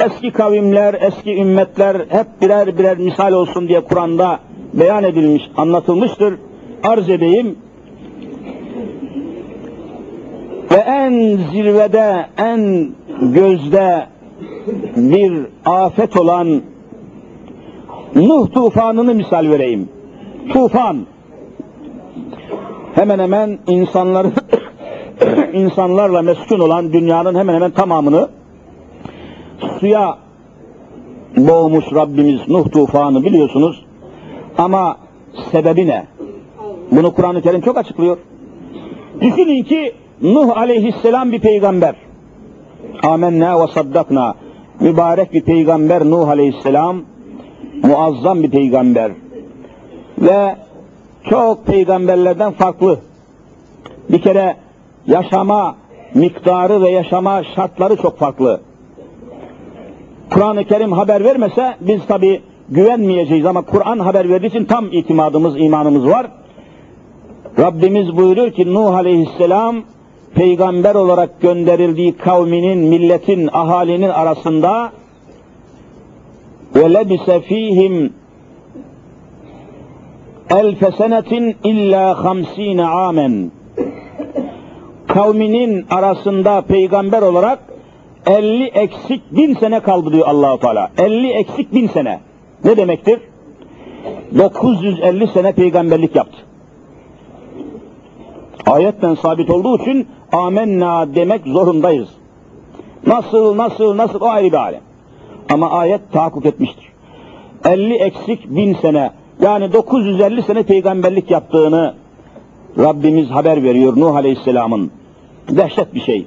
eski 0.00 0.30
kavimler, 0.30 0.94
eski 1.00 1.36
ümmetler 1.36 1.96
hep 1.96 2.26
birer 2.42 2.78
birer 2.78 2.98
misal 2.98 3.32
olsun 3.32 3.68
diye 3.68 3.80
Kur'an'da 3.80 4.38
beyan 4.72 5.04
edilmiş, 5.04 5.42
anlatılmıştır. 5.56 6.34
Arz 6.82 7.08
edeyim. 7.08 7.58
Ve 10.70 10.76
en 10.76 11.36
zirvede, 11.52 12.26
en 12.38 12.88
gözde 13.22 14.06
bir 14.96 15.46
afet 15.64 16.16
olan 16.16 16.62
Nuh 18.14 18.52
tufanını 18.52 19.14
misal 19.14 19.50
vereyim. 19.50 19.88
Tufan 20.52 21.06
hemen 22.94 23.18
hemen 23.18 23.58
insanları 23.66 24.32
insanlarla 25.52 26.22
meskun 26.22 26.60
olan 26.60 26.92
dünyanın 26.92 27.34
hemen 27.34 27.54
hemen 27.54 27.70
tamamını 27.70 28.28
suya 29.80 30.18
boğmuş 31.36 31.84
Rabbimiz 31.94 32.48
Nuh 32.48 32.70
tufanı 32.72 33.24
biliyorsunuz. 33.24 33.84
Ama 34.58 34.96
sebebi 35.52 35.86
ne? 35.86 36.06
Bunu 36.90 37.14
Kur'an-ı 37.14 37.42
Kerim 37.42 37.60
çok 37.60 37.76
açıklıyor. 37.76 38.18
Düşünün 39.20 39.62
ki 39.62 39.92
Nuh 40.22 40.56
aleyhisselam 40.56 41.32
bir 41.32 41.40
peygamber. 41.40 41.94
Amenna 43.02 43.62
ve 43.62 43.66
saddakna. 43.72 44.34
Mübarek 44.80 45.32
bir 45.32 45.42
peygamber 45.42 46.04
Nuh 46.04 46.28
aleyhisselam. 46.28 47.02
Muazzam 47.82 48.42
bir 48.42 48.50
peygamber. 48.50 49.12
Ve 50.18 50.56
çok 51.30 51.66
peygamberlerden 51.66 52.52
farklı. 52.52 52.98
Bir 54.08 54.22
kere 54.22 54.56
yaşama 55.06 55.76
miktarı 56.14 56.82
ve 56.82 56.90
yaşama 56.90 57.42
şartları 57.56 57.96
çok 57.96 58.18
farklı. 58.18 58.60
Kur'an-ı 60.30 60.64
Kerim 60.64 60.92
haber 60.92 61.24
vermese 61.24 61.76
biz 61.80 62.06
tabi 62.06 62.42
güvenmeyeceğiz 62.68 63.46
ama 63.46 63.62
Kur'an 63.62 63.98
haber 63.98 64.28
verdiği 64.28 64.46
için 64.46 64.64
tam 64.64 64.86
itimadımız, 64.92 65.60
imanımız 65.60 66.06
var. 66.06 66.26
Rabbimiz 67.58 68.16
buyuruyor 68.16 68.50
ki 68.50 68.74
Nuh 68.74 68.94
aleyhisselam 68.94 69.82
peygamber 70.34 70.94
olarak 70.94 71.40
gönderildiği 71.40 72.16
kavminin, 72.16 72.78
milletin, 72.78 73.48
ahalinin 73.52 74.08
arasında 74.08 74.92
lebise 76.76 77.40
fihim 77.40 78.12
elfe 80.50 80.90
senetin 80.92 81.56
illa 81.64 82.24
hamsine 82.24 82.86
amen. 82.86 83.50
Kavminin 85.06 85.86
arasında 85.90 86.60
peygamber 86.60 87.22
olarak 87.22 87.58
50 88.26 88.64
eksik 88.64 89.22
bin 89.30 89.54
sene 89.54 89.80
kaldı 89.80 90.12
diyor 90.12 90.26
Allahu 90.26 90.60
Teala. 90.60 90.90
50 90.98 91.30
eksik 91.30 91.74
bin 91.74 91.88
sene. 91.88 92.20
Ne 92.64 92.76
demektir? 92.76 93.20
950 94.38 95.26
sene 95.26 95.52
peygamberlik 95.52 96.16
yaptı. 96.16 96.38
Ayetten 98.66 99.14
sabit 99.14 99.50
olduğu 99.50 99.78
için 99.78 100.08
amenna 100.32 101.14
demek 101.14 101.46
zorundayız. 101.46 102.08
Nasıl, 103.06 103.56
nasıl, 103.56 103.96
nasıl 103.96 104.20
o 104.20 104.26
ayrı 104.26 104.46
bir 104.46 104.56
alem. 104.56 104.80
Ama 105.52 105.70
ayet 105.70 106.12
tahakkuk 106.12 106.46
etmiştir. 106.46 106.92
50 107.64 107.94
eksik 107.94 108.50
bin 108.50 108.74
sene 108.74 109.10
yani 109.40 109.72
950 109.72 110.42
sene 110.42 110.62
peygamberlik 110.62 111.30
yaptığını 111.30 111.94
Rabbimiz 112.78 113.30
haber 113.30 113.62
veriyor 113.62 113.96
Nuh 113.96 114.16
Aleyhisselam'ın. 114.16 114.90
Dehşet 115.48 115.94
bir 115.94 116.00
şey. 116.00 116.26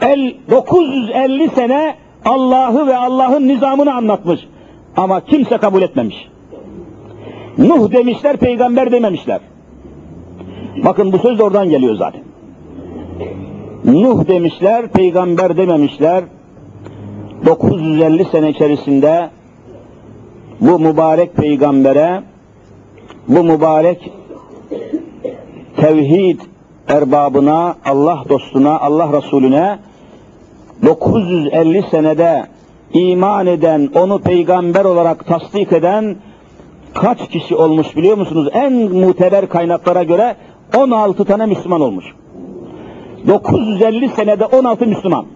El 0.00 0.34
950 0.50 1.48
sene 1.48 1.94
Allah'ı 2.24 2.86
ve 2.86 2.96
Allah'ın 2.96 3.48
nizamını 3.48 3.94
anlatmış. 3.94 4.40
Ama 4.96 5.20
kimse 5.20 5.56
kabul 5.56 5.82
etmemiş. 5.82 6.28
Nuh 7.58 7.92
demişler, 7.92 8.36
peygamber 8.36 8.92
dememişler. 8.92 9.40
Bakın 10.84 11.12
bu 11.12 11.18
söz 11.18 11.38
de 11.38 11.42
oradan 11.42 11.70
geliyor 11.70 11.94
zaten. 11.94 12.22
Nuh 13.84 14.28
demişler, 14.28 14.88
peygamber 14.88 15.56
dememişler. 15.56 16.24
950 17.46 18.24
sene 18.24 18.50
içerisinde 18.50 19.30
bu 20.60 20.78
mübarek 20.78 21.34
peygambere, 21.34 22.22
bu 23.28 23.44
mübarek 23.44 24.12
tevhid 25.76 26.40
erbabına, 26.88 27.76
Allah 27.84 28.24
dostuna, 28.28 28.78
Allah 28.78 29.12
Resulüne 29.12 29.78
950 30.86 31.84
senede 31.90 32.46
iman 32.92 33.46
eden, 33.46 33.90
onu 33.94 34.18
peygamber 34.18 34.84
olarak 34.84 35.26
tasdik 35.26 35.72
eden 35.72 36.16
kaç 36.94 37.28
kişi 37.28 37.54
olmuş 37.54 37.96
biliyor 37.96 38.16
musunuz? 38.16 38.48
En 38.52 38.72
muteber 38.72 39.48
kaynaklara 39.48 40.02
göre 40.02 40.36
16 40.76 41.24
tane 41.24 41.46
Müslüman 41.46 41.80
olmuş. 41.80 42.04
950 43.26 44.08
senede 44.08 44.44
16 44.44 44.86
Müslüman. 44.86 45.26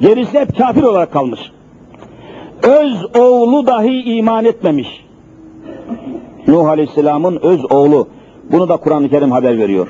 Gerisi 0.00 0.38
hep 0.38 0.58
kafir 0.58 0.82
olarak 0.82 1.12
kalmış. 1.12 1.40
Öz 2.62 3.16
oğlu 3.18 3.66
dahi 3.66 4.16
iman 4.16 4.44
etmemiş. 4.44 5.04
Nuh 6.46 6.68
Aleyhisselam'ın 6.68 7.38
öz 7.42 7.72
oğlu. 7.72 8.08
Bunu 8.52 8.68
da 8.68 8.76
Kur'an-ı 8.76 9.08
Kerim 9.08 9.30
haber 9.32 9.58
veriyor. 9.58 9.88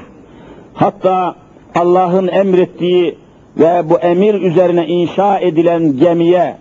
Hatta 0.74 1.34
Allah'ın 1.74 2.28
emrettiği 2.28 3.18
ve 3.58 3.90
bu 3.90 3.98
emir 3.98 4.34
üzerine 4.34 4.86
inşa 4.86 5.38
edilen 5.38 5.96
gemiye, 5.96 6.56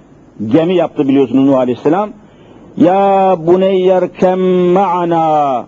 gemi 0.47 0.75
yaptı 0.75 1.07
biliyorsunuz 1.07 1.45
Nuh 1.45 1.57
Aleyhisselam. 1.57 2.09
Ya 2.77 3.35
buneyyer 3.39 4.13
kem 4.13 4.39
ma'ana 4.73 5.65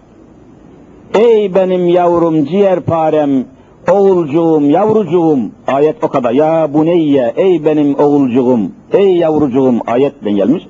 Ey 1.19 1.55
benim 1.55 1.87
yavrum, 1.87 2.45
ciğerparem, 2.45 3.45
oğulcuğum, 3.91 4.61
yavrucuğum. 4.61 5.39
Ayet 5.67 6.03
o 6.03 6.07
kadar. 6.07 6.31
Ya 6.31 6.69
buneyye, 6.73 7.33
ey 7.35 7.65
benim 7.65 7.99
oğulcuğum, 7.99 8.59
ey 8.93 9.17
yavrucuğum. 9.17 9.79
Ayetle 9.87 10.31
gelmiş. 10.31 10.63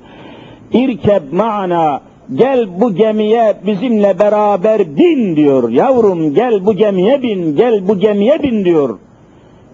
İrkeb 0.72 1.32
ma'ana, 1.32 2.00
gel 2.34 2.80
bu 2.80 2.94
gemiye 2.94 3.56
bizimle 3.66 4.18
beraber 4.18 4.96
bin 4.96 5.36
diyor. 5.36 5.70
Yavrum 5.70 6.34
gel 6.34 6.66
bu 6.66 6.72
gemiye 6.72 7.22
bin, 7.22 7.56
gel 7.56 7.88
bu 7.88 7.98
gemiye 7.98 8.42
bin 8.42 8.64
diyor. 8.64 8.98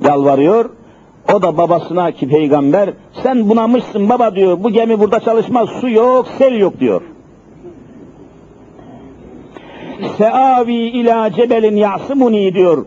Yalvarıyor. 0.04 0.70
O 1.34 1.42
da 1.42 1.56
babasına 1.56 2.10
ki 2.10 2.28
peygamber, 2.28 2.90
sen 3.22 3.48
bunamışsın 3.48 4.08
baba 4.08 4.34
diyor, 4.34 4.58
bu 4.64 4.70
gemi 4.70 5.00
burada 5.00 5.20
çalışmaz, 5.20 5.68
su 5.80 5.88
yok, 5.88 6.26
sel 6.38 6.58
yok 6.58 6.80
diyor. 6.80 7.02
Seavi 10.18 10.74
ila 10.74 11.32
cebelin 11.32 11.76
yasımuni 11.76 12.54
diyor. 12.54 12.86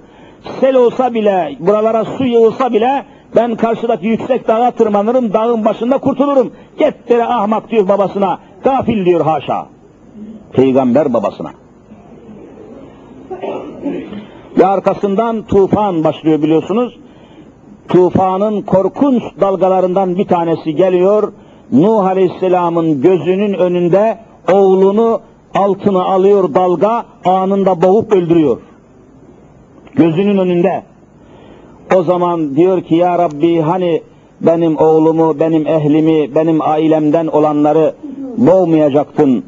Sel 0.59 0.75
olsa 0.75 1.13
bile, 1.13 1.55
buralara 1.59 2.05
su 2.05 2.25
yığılsa 2.25 2.73
bile 2.73 3.05
ben 3.35 3.55
karşıdaki 3.55 4.07
yüksek 4.07 4.47
dağa 4.47 4.71
tırmanırım, 4.71 5.33
dağın 5.33 5.65
başında 5.65 5.97
kurtulurum. 5.97 6.51
Gettere 6.79 7.23
ahmak 7.23 7.71
diyor 7.71 7.87
babasına. 7.87 8.39
Gafil 8.63 9.05
diyor 9.05 9.21
haşa. 9.21 9.65
Peygamber 10.53 11.13
babasına. 11.13 11.51
Ve 14.57 14.65
arkasından 14.65 15.43
tufan 15.43 16.03
başlıyor 16.03 16.41
biliyorsunuz. 16.41 16.99
Tufanın 17.87 18.61
korkunç 18.61 19.23
dalgalarından 19.41 20.17
bir 20.17 20.27
tanesi 20.27 20.75
geliyor. 20.75 21.33
Nuh 21.71 22.05
Aleyhisselam'ın 22.05 23.01
gözünün 23.01 23.53
önünde 23.53 24.17
oğlunu 24.51 25.21
altına 25.55 26.03
alıyor 26.03 26.53
dalga, 26.53 27.05
anında 27.25 27.81
boğup 27.81 28.13
öldürüyor. 28.13 28.57
Gözünün 29.95 30.37
önünde. 30.37 30.83
O 31.95 32.03
zaman 32.03 32.55
diyor 32.55 32.81
ki 32.81 32.95
ya 32.95 33.19
Rabbi 33.19 33.61
hani 33.61 34.01
benim 34.41 34.77
oğlumu, 34.77 35.39
benim 35.39 35.67
ehlimi, 35.67 36.35
benim 36.35 36.61
ailemden 36.61 37.27
olanları 37.27 37.95
boğmayacaktın. 38.37 39.45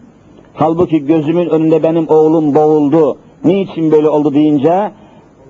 Halbuki 0.54 1.06
gözümün 1.06 1.50
önünde 1.50 1.84
benim 1.84 2.10
oğlum 2.10 2.56
boğuldu. 2.56 3.18
Niçin 3.44 3.92
böyle 3.92 4.10
oldu 4.10 4.34
deyince 4.34 4.92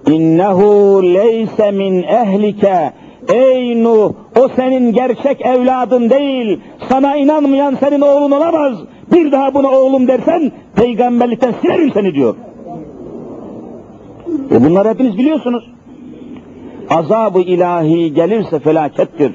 İnnehu 0.08 1.04
leyse 1.04 1.72
min 1.72 2.04
ehlike 2.04 2.94
Ey 3.34 3.84
Nuh, 3.84 4.14
o 4.40 4.48
senin 4.56 4.94
gerçek 4.94 5.42
evladın 5.42 6.10
değil. 6.10 6.60
Sana 6.90 7.16
inanmayan 7.16 7.78
senin 7.80 8.02
oğlun 8.02 8.32
olamaz. 8.32 8.78
Bir 9.14 9.32
daha 9.32 9.54
buna 9.54 9.72
oğlum 9.72 10.08
dersen 10.08 10.52
peygamberlikten 10.76 11.54
silerim 11.62 11.92
seni 11.94 12.14
diyor. 12.14 12.36
E 14.52 14.64
bunları 14.64 14.90
hepiniz 14.90 15.18
biliyorsunuz. 15.18 15.72
Azab-ı 16.90 17.40
ilahi 17.40 18.14
gelirse 18.14 18.60
felakettir. 18.60 19.32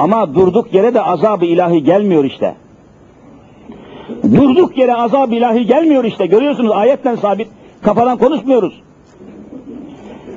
Ama 0.00 0.34
durduk 0.34 0.74
yere 0.74 0.94
de 0.94 1.02
azab-ı 1.02 1.44
ilahi 1.44 1.82
gelmiyor 1.82 2.24
işte. 2.24 2.54
Durduk 4.22 4.78
yere 4.78 4.94
azab-ı 4.94 5.34
ilahi 5.34 5.66
gelmiyor 5.66 6.04
işte. 6.04 6.26
Görüyorsunuz 6.26 6.70
ayetten 6.70 7.16
sabit. 7.16 7.48
Kafadan 7.82 8.18
konuşmuyoruz. 8.18 8.82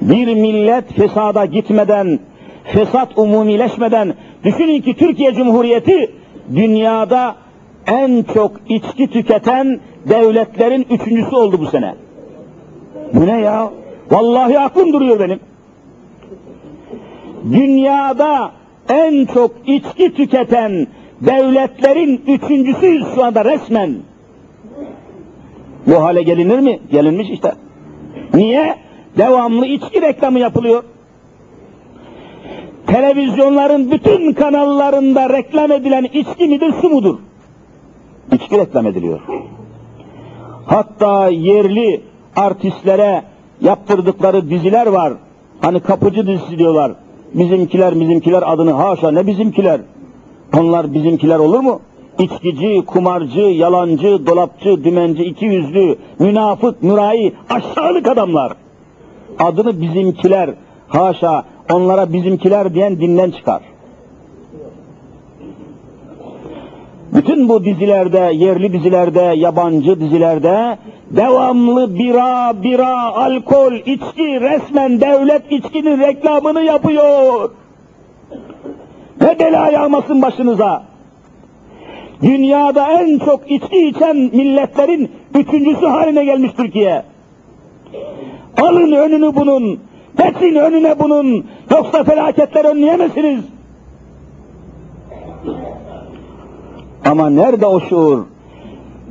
Bir 0.02 0.36
millet 0.36 0.94
fesada 0.94 1.46
gitmeden, 1.46 2.20
fesat 2.64 3.18
umumileşmeden, 3.18 4.14
düşünün 4.44 4.82
ki 4.82 4.94
Türkiye 4.94 5.34
Cumhuriyeti 5.34 6.12
dünyada 6.56 7.36
en 7.88 8.24
çok 8.34 8.52
içki 8.70 9.08
tüketen 9.08 9.80
devletlerin 10.10 10.88
üçüncüsü 10.90 11.36
oldu 11.36 11.60
bu 11.60 11.66
sene. 11.66 11.96
Bu 13.14 13.28
ne 13.28 13.40
ya? 13.40 13.72
Vallahi 14.12 14.60
aklım 14.60 14.94
duruyor 14.94 15.20
benim. 15.20 15.40
Dünyada 17.52 18.52
en 18.90 19.26
çok 19.26 19.52
içki 19.66 20.14
tüketen 20.14 20.88
devletlerin 21.22 22.22
üçüncüsüyüz 22.28 23.04
şu 23.16 23.24
anda 23.24 23.46
resmen. 23.46 23.96
Bu 25.88 25.96
hale 25.96 26.24
gelinir 26.24 26.60
mi? 26.60 26.80
Gelinmiş 26.92 27.30
işte. 27.30 27.52
Niye? 28.34 28.76
Devamlı 29.18 29.66
içki 29.66 30.02
reklamı 30.02 30.40
yapılıyor. 30.40 30.84
Televizyonların 32.88 33.92
bütün 33.92 34.34
kanallarında 34.34 35.30
reklam 35.30 35.72
edilen 35.72 36.04
içki 36.04 36.48
midir, 36.48 36.74
su 36.82 36.90
mudur? 36.90 37.18
İçki 38.32 38.58
reklam 38.58 38.88
ediliyor. 38.88 39.20
Hatta 40.66 41.30
yerli 41.30 42.02
artistlere 42.36 43.24
yaptırdıkları 43.62 44.50
diziler 44.50 44.88
var. 44.88 45.14
Hani 45.62 45.80
kapıcı 45.80 46.28
dizisi 46.28 46.58
diyorlar. 46.58 46.92
Bizimkiler 47.34 48.00
bizimkiler 48.00 48.44
adını 48.46 48.72
haşa 48.72 49.12
ne 49.12 49.28
bizimkiler. 49.28 49.82
Onlar 50.58 50.94
bizimkiler 50.94 51.40
olur 51.40 51.60
mu? 51.60 51.80
İçkici, 52.20 52.86
kumarcı, 52.86 53.40
yalancı, 53.40 54.28
dolapçı, 54.28 54.84
dümenci, 54.84 55.24
iki 55.24 55.46
yüzlü, 55.46 55.98
münafık, 56.20 56.84
mürai, 56.84 57.34
aşağılık 57.50 58.08
adamlar. 58.08 58.54
Adını 59.40 59.82
bizimkiler, 59.82 60.50
haşa 60.88 61.44
onlara 61.74 62.14
bizimkiler 62.14 62.74
diyen 62.74 63.00
dinden 63.00 63.32
çıkar. 63.32 63.62
Bütün 67.14 67.50
bu 67.50 67.66
dizilerde, 67.66 68.32
yerli 68.34 68.74
dizilerde, 68.74 69.34
yabancı 69.36 70.00
dizilerde 70.00 70.78
devamlı 71.10 71.96
bira, 71.96 72.64
bira, 72.64 73.16
alkol, 73.16 73.74
içki 73.74 74.42
resmen 74.42 75.02
devlet 75.02 75.52
içkinin 75.52 76.00
reklamını 76.00 76.62
yapıyor. 76.62 77.50
Ne 79.22 79.40
bela 79.40 79.72
yağmasın 79.72 80.22
başınıza. 80.22 80.84
Dünyada 82.22 83.02
en 83.02 83.20
çok 83.20 83.52
içki 83.52 83.88
içen 83.88 84.16
milletlerin 84.18 85.12
üçüncüsü 85.36 85.86
haline 85.86 86.26
gelmiş 86.26 86.52
Türkiye. 86.58 87.04
Alın 88.62 88.92
önünü 88.92 89.36
bunun, 89.36 89.80
geçin 90.18 90.56
önüne 90.56 91.00
bunun, 91.00 91.46
yoksa 91.72 92.04
felaketler 92.04 92.66
önleyemezsiniz. 92.66 93.42
Ama 97.06 97.30
nerede 97.30 97.66
o 97.66 97.80
şuur? 97.80 98.26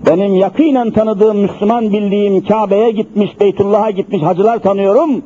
Benim 0.07 0.35
yakinen 0.35 0.91
tanıdığım, 0.91 1.39
Müslüman 1.39 1.93
bildiğim 1.93 2.45
Kabe'ye 2.45 2.91
gitmiş, 2.91 3.41
Beytullah'a 3.41 3.91
gitmiş 3.91 4.23
hacılar 4.23 4.59
tanıyorum. 4.59 5.23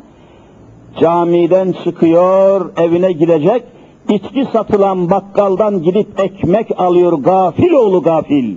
Camiden 1.01 1.75
çıkıyor, 1.85 2.73
evine 2.77 3.13
gidecek, 3.13 3.63
içki 4.09 4.45
satılan 4.53 5.11
bakkaldan 5.11 5.83
gidip 5.83 6.21
ekmek 6.21 6.81
alıyor 6.81 7.13
gafil 7.13 7.73
oğlu 7.73 8.03
gafil. 8.03 8.55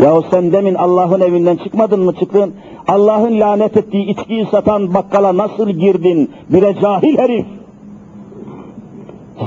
Yahu 0.00 0.24
sen 0.30 0.52
demin 0.52 0.74
Allah'ın 0.74 1.20
evinden 1.20 1.56
çıkmadın 1.56 2.00
mı 2.00 2.14
çıktın? 2.14 2.54
Allah'ın 2.88 3.40
lanet 3.40 3.76
ettiği 3.76 4.06
içkiyi 4.06 4.46
satan 4.50 4.94
bakkala 4.94 5.36
nasıl 5.36 5.70
girdin? 5.70 6.30
Bire 6.48 6.74
cahil 6.80 7.18
herif. 7.18 7.46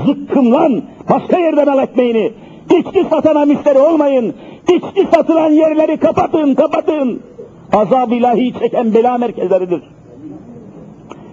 Zıkkım 0.06 0.52
lan! 0.52 0.82
Başka 1.10 1.38
yerden 1.38 1.66
al 1.66 1.78
ekmeğini. 1.78 2.32
İçki 2.70 3.06
satana 3.10 3.44
müşteri 3.44 3.78
olmayın. 3.78 4.34
İçki 4.72 5.08
satılan 5.14 5.50
yerleri 5.50 5.96
kapatın, 5.96 6.54
kapatın. 6.54 7.22
Azab 7.72 8.12
ilahi 8.12 8.52
çeken 8.58 8.94
bela 8.94 9.18
merkezleridir. 9.18 9.82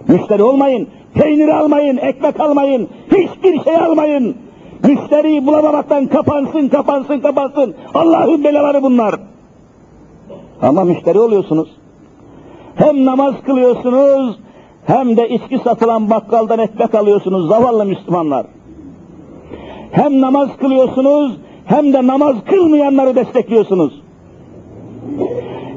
Müşteri 0.08 0.42
olmayın, 0.42 0.88
peynir 1.14 1.48
almayın, 1.48 1.96
ekmek 1.96 2.40
almayın, 2.40 2.88
hiçbir 3.12 3.64
şey 3.64 3.76
almayın. 3.76 4.36
Müşteriyi 4.84 5.46
bulamamaktan 5.46 6.06
kapansın, 6.06 6.68
kapansın, 6.68 7.20
kapansın. 7.20 7.74
Allah'ın 7.94 8.44
belaları 8.44 8.82
bunlar. 8.82 9.14
Ama 10.62 10.84
müşteri 10.84 11.18
oluyorsunuz. 11.18 11.68
Hem 12.74 13.04
namaz 13.04 13.34
kılıyorsunuz, 13.46 14.38
hem 14.86 15.16
de 15.16 15.28
içki 15.28 15.58
satılan 15.58 16.10
bakkaldan 16.10 16.58
ekmek 16.58 16.94
alıyorsunuz 16.94 17.48
zavallı 17.48 17.84
Müslümanlar. 17.84 18.46
Hem 19.94 20.20
namaz 20.20 20.48
kılıyorsunuz, 20.60 21.36
hem 21.64 21.92
de 21.92 22.06
namaz 22.06 22.36
kılmayanları 22.46 23.16
destekliyorsunuz. 23.16 24.02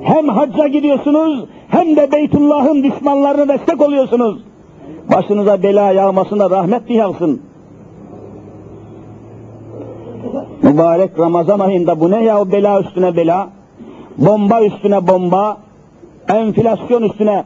Hem 0.03 0.27
hacca 0.29 0.67
gidiyorsunuz, 0.67 1.45
hem 1.67 1.95
de 1.95 2.11
Beytullah'ın 2.11 2.83
düşmanlarına 2.83 3.47
destek 3.47 3.81
oluyorsunuz. 3.81 4.41
Başınıza 5.13 5.63
bela 5.63 5.91
yağmasına 5.91 6.49
rahmet 6.49 6.89
yağsın. 6.89 7.41
Mübarek 10.61 11.19
Ramazan 11.19 11.59
ayında 11.59 11.99
bu 11.99 12.11
ne 12.11 12.23
ya 12.23 12.51
bela 12.51 12.81
üstüne 12.81 13.15
bela, 13.15 13.49
bomba 14.17 14.61
üstüne 14.61 15.07
bomba, 15.07 15.57
enflasyon 16.29 17.03
üstüne. 17.03 17.43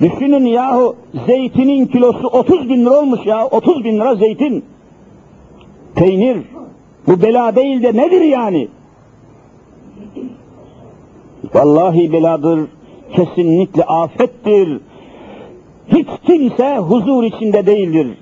Düşünün 0.00 0.44
yahu 0.44 0.96
zeytinin 1.26 1.86
kilosu 1.86 2.28
30 2.28 2.68
bin 2.68 2.86
lira 2.86 2.98
olmuş 2.98 3.26
ya, 3.26 3.46
30 3.46 3.84
bin 3.84 3.94
lira 3.94 4.14
zeytin. 4.14 4.64
Peynir, 5.94 6.38
bu 7.06 7.22
bela 7.22 7.56
değil 7.56 7.82
de 7.82 7.96
nedir 7.96 8.20
yani? 8.20 8.68
Vallahi 11.54 12.12
beladır, 12.12 12.60
kesinlikle 13.12 13.84
afettir. 13.84 14.80
Hiç 15.88 16.08
kimse 16.26 16.78
huzur 16.78 17.24
içinde 17.24 17.66
değildir. 17.66 18.18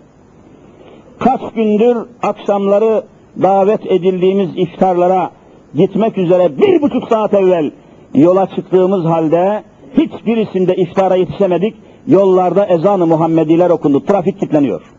Kaç 1.18 1.40
gündür 1.54 1.96
akşamları 2.22 3.04
davet 3.42 3.86
edildiğimiz 3.86 4.50
iftarlara 4.56 5.30
gitmek 5.74 6.18
üzere 6.18 6.58
bir 6.58 6.82
buçuk 6.82 7.08
saat 7.08 7.34
evvel 7.34 7.70
yola 8.14 8.46
çıktığımız 8.46 9.04
halde 9.04 9.64
hiçbirisinde 9.98 10.76
iftara 10.76 11.16
yetişemedik. 11.16 11.74
Yollarda 12.06 12.66
ezan-ı 12.66 13.06
Muhammediler 13.06 13.70
okundu. 13.70 14.04
Trafik 14.04 14.40
kilitleniyor. 14.40 14.91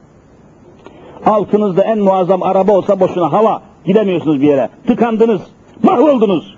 Altınızda 1.25 1.83
en 1.83 1.99
muazzam 1.99 2.43
araba 2.43 2.71
olsa 2.71 2.99
boşuna 2.99 3.31
hava. 3.31 3.61
Gidemiyorsunuz 3.85 4.41
bir 4.41 4.47
yere. 4.47 4.69
Tıkandınız. 4.87 5.41
Mahvoldunuz. 5.83 6.55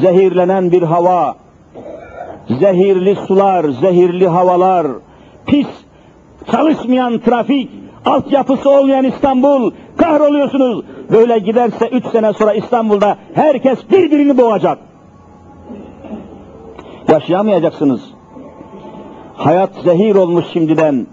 Zehirlenen 0.00 0.72
bir 0.72 0.82
hava, 0.82 1.36
zehirli 2.60 3.16
sular, 3.16 3.68
zehirli 3.68 4.28
havalar, 4.28 4.86
pis, 5.46 5.66
çalışmayan 6.50 7.18
trafik, 7.18 7.70
altyapısı 8.04 8.70
olmayan 8.70 9.04
İstanbul, 9.04 9.70
kahroluyorsunuz. 9.96 10.84
Böyle 11.10 11.38
giderse 11.38 11.88
üç 11.88 12.06
sene 12.06 12.32
sonra 12.32 12.52
İstanbul'da 12.52 13.16
herkes 13.34 13.90
birbirini 13.90 14.38
boğacak. 14.38 14.78
Yaşayamayacaksınız. 17.08 18.00
Hayat 19.34 19.70
zehir 19.84 20.14
olmuş 20.14 20.44
şimdiden. 20.52 21.06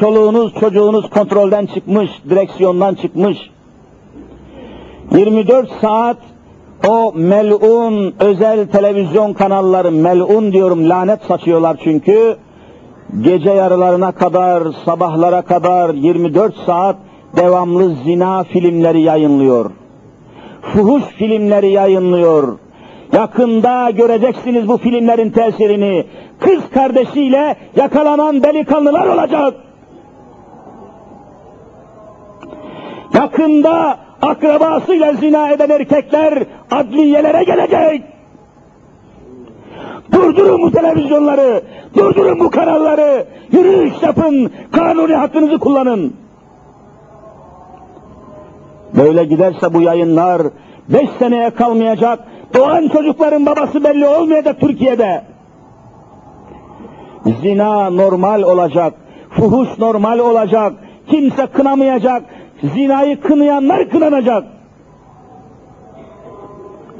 Çoluğunuz, 0.00 0.54
çocuğunuz 0.60 1.10
kontrolden 1.10 1.66
çıkmış, 1.66 2.10
direksiyondan 2.30 2.94
çıkmış. 2.94 3.38
24 5.10 5.70
saat 5.80 6.16
o 6.88 7.12
melun 7.14 8.14
özel 8.20 8.66
televizyon 8.66 9.32
kanalları, 9.32 9.90
melun 9.90 10.52
diyorum 10.52 10.88
lanet 10.88 11.22
saçıyorlar 11.22 11.76
çünkü, 11.84 12.36
gece 13.20 13.50
yarılarına 13.50 14.12
kadar, 14.12 14.62
sabahlara 14.84 15.42
kadar 15.42 15.94
24 15.94 16.54
saat 16.66 16.96
devamlı 17.36 17.94
zina 18.04 18.44
filmleri 18.44 19.00
yayınlıyor. 19.00 19.70
Fuhuş 20.62 21.04
filmleri 21.04 21.70
yayınlıyor. 21.70 22.58
Yakında 23.12 23.90
göreceksiniz 23.90 24.68
bu 24.68 24.78
filmlerin 24.78 25.30
tesirini. 25.30 26.06
Kız 26.40 26.60
kardeşiyle 26.74 27.56
yakalanan 27.76 28.42
delikanlılar 28.42 29.06
olacak. 29.06 29.54
Yakında 33.14 33.98
akrabasıyla 34.22 35.12
zina 35.12 35.50
eden 35.50 35.70
erkekler 35.70 36.44
adliyelere 36.70 37.44
gelecek. 37.44 38.02
Durdurun 40.12 40.62
bu 40.62 40.70
televizyonları, 40.70 41.62
durdurun 41.96 42.40
bu 42.40 42.50
kanalları, 42.50 43.26
yürüyüş 43.52 43.94
yapın, 44.02 44.52
kanuni 44.72 45.14
hakkınızı 45.14 45.58
kullanın. 45.58 46.16
Böyle 48.96 49.24
giderse 49.24 49.74
bu 49.74 49.80
yayınlar 49.80 50.42
beş 50.88 51.10
seneye 51.18 51.50
kalmayacak, 51.50 52.18
doğan 52.54 52.88
çocukların 52.88 53.46
babası 53.46 53.84
belli 53.84 54.06
olmayacak 54.06 54.60
Türkiye'de. 54.60 55.24
Zina 57.42 57.90
normal 57.90 58.42
olacak, 58.42 58.94
fuhuş 59.30 59.78
normal 59.78 60.18
olacak, 60.18 60.72
kimse 61.10 61.46
kınamayacak, 61.46 62.22
zinayı 62.62 63.20
kınayanlar 63.20 63.88
kınanacak. 63.88 64.44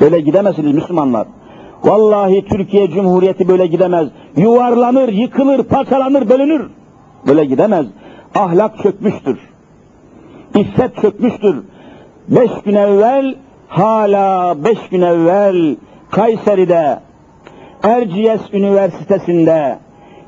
Böyle 0.00 0.20
gidemezsiniz 0.20 0.74
Müslümanlar. 0.74 1.26
Vallahi 1.84 2.44
Türkiye 2.44 2.90
Cumhuriyeti 2.90 3.48
böyle 3.48 3.66
gidemez. 3.66 4.08
Yuvarlanır, 4.36 5.08
yıkılır, 5.08 5.62
parçalanır, 5.62 6.28
bölünür. 6.28 6.70
Böyle 7.26 7.44
gidemez. 7.44 7.86
Ahlak 8.34 8.78
çökmüştür. 8.78 9.38
İffet 10.54 10.96
çökmüştür. 10.96 11.62
Beş 12.28 12.50
gün 12.64 12.74
evvel, 12.74 13.34
hala 13.68 14.56
beş 14.64 14.88
gün 14.90 15.02
evvel 15.02 15.76
Kayseri'de, 16.10 16.98
Erciyes 17.82 18.40
Üniversitesi'nde, 18.52 19.78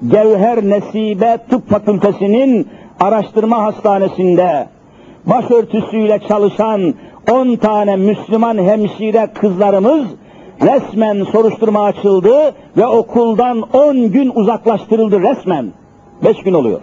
Gevher 0.09 0.63
Nesibe 0.63 1.39
Tıp 1.51 1.71
Fakültesinin 1.71 2.69
araştırma 3.01 3.63
hastanesinde 3.63 4.69
başörtüsüyle 5.27 6.21
çalışan 6.29 6.95
10 7.31 7.57
tane 7.57 7.97
Müslüman 7.97 8.59
hemşire 8.59 9.27
kızlarımız 9.35 10.05
resmen 10.63 11.25
soruşturma 11.25 11.85
açıldı 11.85 12.55
ve 12.77 12.87
okuldan 12.87 13.63
10 13.73 14.13
gün 14.13 14.33
uzaklaştırıldı 14.35 15.21
resmen. 15.21 15.73
5 16.25 16.43
gün 16.43 16.55
oluyor. 16.55 16.81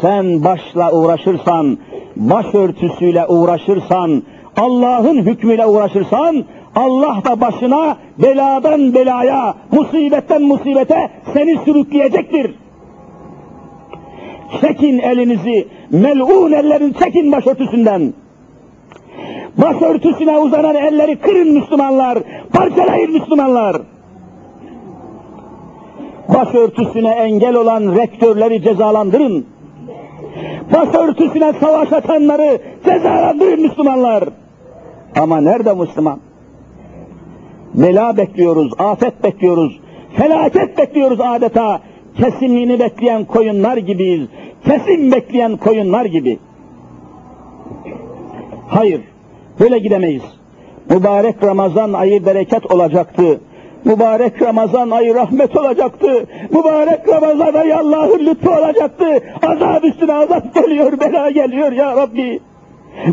Sen 0.00 0.44
başla 0.44 0.92
uğraşırsan, 0.92 1.78
başörtüsüyle 2.16 3.26
uğraşırsan, 3.26 4.22
Allah'ın 4.56 5.16
hükmüyle 5.16 5.66
uğraşırsan, 5.66 6.44
Allah 6.76 7.22
da 7.24 7.40
başına 7.40 7.96
beladan 8.18 8.94
belaya, 8.94 9.54
musibetten 9.72 10.42
musibete 10.42 11.10
seni 11.32 11.58
sürükleyecektir. 11.64 12.54
Çekin 14.60 14.98
elinizi, 14.98 15.68
melun 15.90 16.52
ellerin 16.52 16.92
çekin 16.92 17.32
başörtüsünden. 17.32 18.12
Başörtüsüne 19.56 20.38
uzanan 20.38 20.74
elleri 20.74 21.16
kırın 21.16 21.52
Müslümanlar, 21.52 22.18
parçalayın 22.52 23.12
Müslümanlar. 23.12 23.76
Başörtüsüne 26.28 27.10
engel 27.10 27.54
olan 27.54 27.96
rektörleri 27.96 28.62
cezalandırın. 28.62 29.46
Başörtüsüne 30.72 31.52
savaş 31.52 31.92
açanları 31.92 32.58
cezalandırın 32.84 33.62
Müslümanlar. 33.62 34.24
Ama 35.16 35.40
nerede 35.40 35.74
Müslüman? 35.74 36.20
Bela 37.74 38.16
bekliyoruz, 38.16 38.72
afet 38.78 39.24
bekliyoruz, 39.24 39.80
felaket 40.16 40.78
bekliyoruz 40.78 41.20
adeta. 41.20 41.80
Kesimliğini 42.16 42.80
bekleyen 42.80 43.24
koyunlar 43.24 43.76
gibiyiz. 43.76 44.28
Kesim 44.64 45.12
bekleyen 45.12 45.56
koyunlar 45.56 46.04
gibi. 46.04 46.38
Hayır, 48.68 49.00
böyle 49.60 49.78
gidemeyiz. 49.78 50.22
Mübarek 50.90 51.42
Ramazan 51.42 51.92
ayı 51.92 52.26
bereket 52.26 52.70
olacaktı. 52.70 53.40
Mübarek 53.84 54.42
Ramazan 54.42 54.90
ayı 54.90 55.14
rahmet 55.14 55.56
olacaktı. 55.56 56.26
Mübarek 56.50 57.08
Ramazan 57.08 57.54
ayı 57.54 57.76
Allah'ın 57.76 58.26
lütfu 58.26 58.50
olacaktı. 58.50 59.04
Azap 59.42 59.84
üstüne 59.84 60.14
azap 60.14 60.54
geliyor, 60.54 61.00
bela 61.00 61.30
geliyor 61.30 61.72
ya 61.72 61.96
Rabbi. 61.96 62.40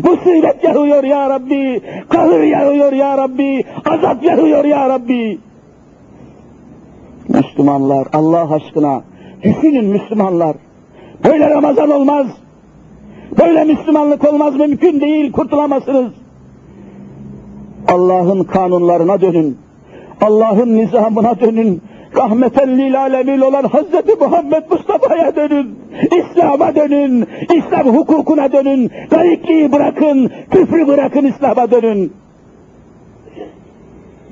Musibet 0.04 0.64
yağıyor 0.64 1.04
ya 1.04 1.30
Rabbi. 1.30 1.80
Kahır 2.08 2.42
yağıyor 2.42 2.92
ya 2.92 3.18
Rabbi. 3.18 3.64
Azap 3.84 4.24
yağıyor 4.24 4.64
ya 4.64 4.88
Rabbi. 4.88 5.38
Müslümanlar 7.28 8.08
Allah 8.12 8.54
aşkına 8.54 9.02
düşünün 9.42 9.84
Müslümanlar. 9.84 10.56
Böyle 11.24 11.50
Ramazan 11.50 11.90
olmaz. 11.90 12.26
Böyle 13.38 13.64
Müslümanlık 13.64 14.32
olmaz 14.32 14.56
mümkün 14.56 15.00
değil 15.00 15.32
kurtulamazsınız. 15.32 16.12
Allah'ın 17.88 18.44
kanunlarına 18.44 19.20
dönün. 19.20 19.58
Allah'ın 20.20 20.76
nizamına 20.76 21.40
dönün. 21.40 21.82
Rahmeten 22.16 22.78
lil 22.78 23.00
alemin 23.00 23.40
olan 23.40 23.64
Hazreti 23.64 24.14
Muhammed 24.20 24.62
Mustafa'ya 24.70 25.36
dönün. 25.36 25.78
İslam'a 26.02 26.74
dönün. 26.74 27.26
İslam 27.54 27.86
hukukuna 27.86 28.52
dönün. 28.52 28.90
Laikliği 29.12 29.72
bırakın. 29.72 30.30
Küfrü 30.50 30.88
bırakın 30.88 31.24
İslam'a 31.24 31.70
dönün. 31.70 32.12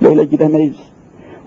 Böyle 0.03 0.24
gidemeyiz. 0.24 0.76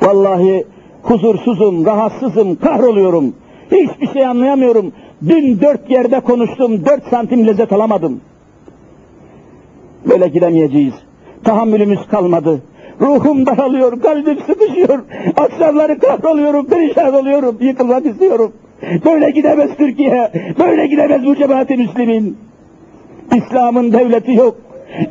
Vallahi 0.02 0.66
huzursuzum, 1.04 1.86
rahatsızım, 1.86 2.56
kahroluyorum. 2.56 3.36
Hiçbir 3.72 4.08
şey 4.08 4.26
anlayamıyorum. 4.26 4.94
Dün 5.30 5.62
dört 5.62 5.90
yerde 5.90 6.20
konuştum, 6.20 6.86
dört 6.86 7.04
santim 7.10 7.48
lezzet 7.48 7.74
alamadım. 7.74 8.22
Böyle 10.10 10.28
gidemeyeceğiz. 10.28 10.94
Tahammülümüz 11.44 12.08
kalmadı. 12.12 12.62
Ruhum 13.02 13.46
daralıyor, 13.46 14.02
kalbim 14.02 14.38
sıkışıyor. 14.40 15.04
Akşamları 15.38 16.00
kahroluyorum, 16.00 16.66
perişan 16.66 17.14
oluyorum, 17.14 17.58
yıkılmak 17.62 18.06
istiyorum. 18.06 18.54
Böyle 19.06 19.32
gidemez 19.32 19.70
Türkiye, 19.78 20.32
böyle 20.60 20.88
gidemez 20.88 21.26
bu 21.26 21.36
cemaati 21.36 21.78
Müslümin. 21.78 22.38
İslam'ın 23.36 23.94
devleti 23.94 24.32
yok, 24.34 24.56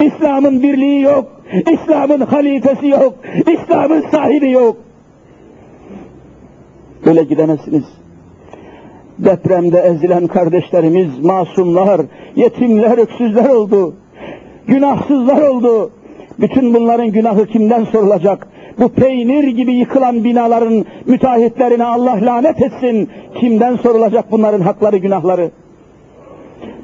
İslam'ın 0.00 0.62
birliği 0.62 1.00
yok, 1.00 1.42
İslam'ın 1.72 2.20
halifesi 2.20 2.88
yok, 2.88 3.14
İslam'ın 3.52 4.04
sahibi 4.10 4.50
yok. 4.50 4.76
Böyle 7.06 7.24
gidemezsiniz. 7.24 8.01
Depremde 9.24 9.80
ezilen 9.80 10.26
kardeşlerimiz, 10.26 11.18
masumlar, 11.18 12.00
yetimler, 12.36 12.98
öksüzler 12.98 13.48
oldu. 13.48 13.94
Günahsızlar 14.66 15.42
oldu. 15.42 15.90
Bütün 16.40 16.74
bunların 16.74 17.12
günahı 17.12 17.46
kimden 17.46 17.84
sorulacak? 17.84 18.48
Bu 18.78 18.88
peynir 18.88 19.44
gibi 19.44 19.72
yıkılan 19.74 20.24
binaların 20.24 20.84
müteahhitlerine 21.06 21.84
Allah 21.84 22.18
lanet 22.22 22.62
etsin. 22.62 23.08
Kimden 23.40 23.76
sorulacak 23.76 24.32
bunların 24.32 24.60
hakları, 24.60 24.96
günahları? 24.96 25.50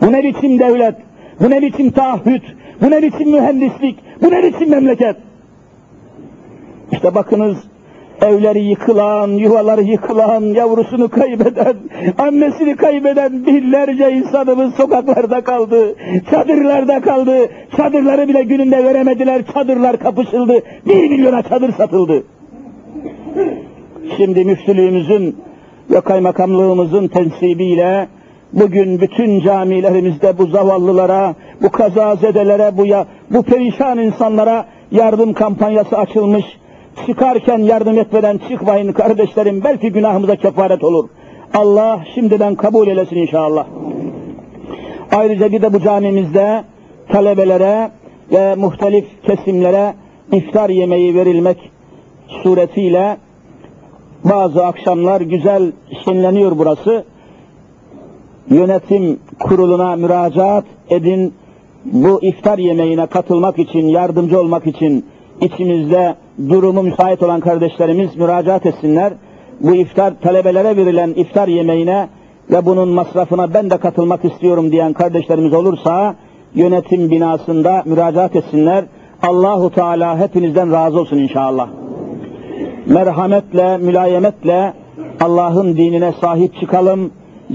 Bu 0.01 0.13
ne 0.13 0.25
biçim 0.25 0.59
devlet? 0.59 0.95
Bu 1.41 1.51
ne 1.51 1.63
biçim 1.63 1.91
taahhüt? 1.91 2.43
Bu 2.81 2.91
ne 2.91 3.03
biçim 3.03 3.31
mühendislik? 3.31 3.99
Bu 4.23 4.31
ne 4.31 4.43
biçim 4.43 4.71
memleket? 4.71 5.17
İşte 6.93 7.15
bakınız 7.15 7.57
evleri 8.23 8.65
yıkılan, 8.65 9.29
yuvaları 9.29 9.83
yıkılan, 9.83 10.43
yavrusunu 10.43 11.09
kaybeden, 11.09 11.77
annesini 12.19 12.77
kaybeden 12.77 13.47
binlerce 13.47 14.13
insanımız 14.13 14.75
sokaklarda 14.75 15.41
kaldı, 15.41 15.95
çadırlarda 16.31 17.01
kaldı, 17.01 17.49
çadırları 17.77 18.29
bile 18.29 18.43
gününde 18.43 18.85
veremediler, 18.85 19.43
çadırlar 19.55 19.99
kapışıldı, 19.99 20.63
bir 20.87 21.11
milyona 21.11 21.43
çadır 21.43 21.73
satıldı. 21.73 22.23
Şimdi 24.17 24.45
müftülüğümüzün 24.45 25.37
ve 25.91 26.01
kaymakamlığımızın 26.01 27.09
tensibiyle 27.09 28.09
bugün 28.53 29.01
bütün 29.01 29.41
camilerimizde 29.41 30.39
bu 30.39 30.47
zavallılara, 30.47 31.35
bu 31.63 31.71
kazazedelere, 31.71 32.77
bu, 32.77 32.87
ya, 32.87 33.07
bu 33.31 33.43
perişan 33.43 33.99
insanlara 33.99 34.67
yardım 34.91 35.33
kampanyası 35.33 35.99
açılmış, 35.99 36.45
çıkarken 37.07 37.59
yardım 37.59 37.99
etmeden 37.99 38.41
çıkmayın 38.49 38.93
kardeşlerim 38.93 39.65
belki 39.65 39.93
günahımıza 39.93 40.37
kefaret 40.37 40.85
olur. 40.85 41.09
Allah 41.55 42.05
şimdiden 42.15 42.55
kabul 42.55 42.89
eylesin 42.89 43.17
inşallah. 43.17 43.67
Ayrıca 45.13 45.53
bir 45.53 45.63
de 45.63 45.73
bu 45.73 45.81
camimizde 45.81 46.65
talebelere 47.09 47.91
ve 48.33 48.55
muhtelif 48.55 49.07
kesimlere 49.23 49.95
iftar 50.33 50.71
yemeği 50.71 51.15
verilmek 51.15 51.71
suretiyle 52.43 53.17
bazı 54.25 54.67
akşamlar 54.67 55.21
güzel 55.21 55.73
şenleniyor 56.05 56.59
burası. 56.59 57.05
Yönetim 58.51 59.21
kuruluna 59.41 59.97
müracaat 59.97 60.65
edin. 60.91 61.35
Bu 61.85 62.23
iftar 62.23 62.59
yemeğine 62.59 63.07
katılmak 63.07 63.59
için, 63.59 63.87
yardımcı 63.87 64.41
olmak 64.41 64.67
için 64.67 65.07
içimizde 65.41 66.15
durumu 66.49 66.83
müsait 66.83 67.23
olan 67.23 67.41
kardeşlerimiz 67.41 68.17
müracaat 68.17 68.67
etsinler. 68.67 69.13
Bu 69.61 69.75
iftar 69.75 70.21
talebelere 70.21 70.77
verilen 70.77 71.11
iftar 71.11 71.49
yemeğine 71.49 72.09
ve 72.51 72.67
bunun 72.67 72.89
masrafına 72.89 73.55
ben 73.55 73.71
de 73.71 73.77
katılmak 73.79 74.25
istiyorum 74.25 74.73
diyen 74.73 74.93
kardeşlerimiz 74.93 75.53
olursa 75.53 76.15
yönetim 76.55 77.11
binasında 77.11 77.83
müracaat 77.87 78.37
etsinler. 78.37 78.85
Allahu 79.23 79.71
Teala 79.71 80.19
hepinizden 80.19 80.73
razı 80.73 81.01
olsun 81.01 81.19
inşallah. 81.19 81.69
Merhametle, 82.87 83.79
mülayemetle 83.79 84.73
Allah'ın 85.21 85.77
dinine 85.77 86.13
sahip 86.21 86.61
çıkalım, 86.61 87.11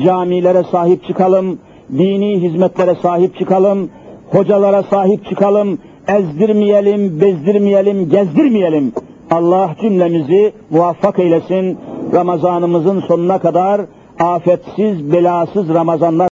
camilere 0.05 0.63
sahip 0.71 1.03
çıkalım, 1.07 1.59
dini 1.91 2.41
hizmetlere 2.41 2.95
sahip 2.95 3.37
çıkalım, 3.37 3.89
hocalara 4.31 4.83
sahip 4.83 5.25
çıkalım, 5.25 5.77
ezdirmeyelim, 6.07 7.21
bezdirmeyelim, 7.21 8.09
gezdirmeyelim. 8.09 8.93
Allah 9.31 9.75
cümlemizi 9.81 10.53
muvaffak 10.69 11.19
eylesin. 11.19 11.77
Ramazanımızın 12.13 13.01
sonuna 13.01 13.39
kadar 13.39 13.81
afetsiz, 14.19 15.11
belasız 15.13 15.69
Ramazanlar 15.69 16.13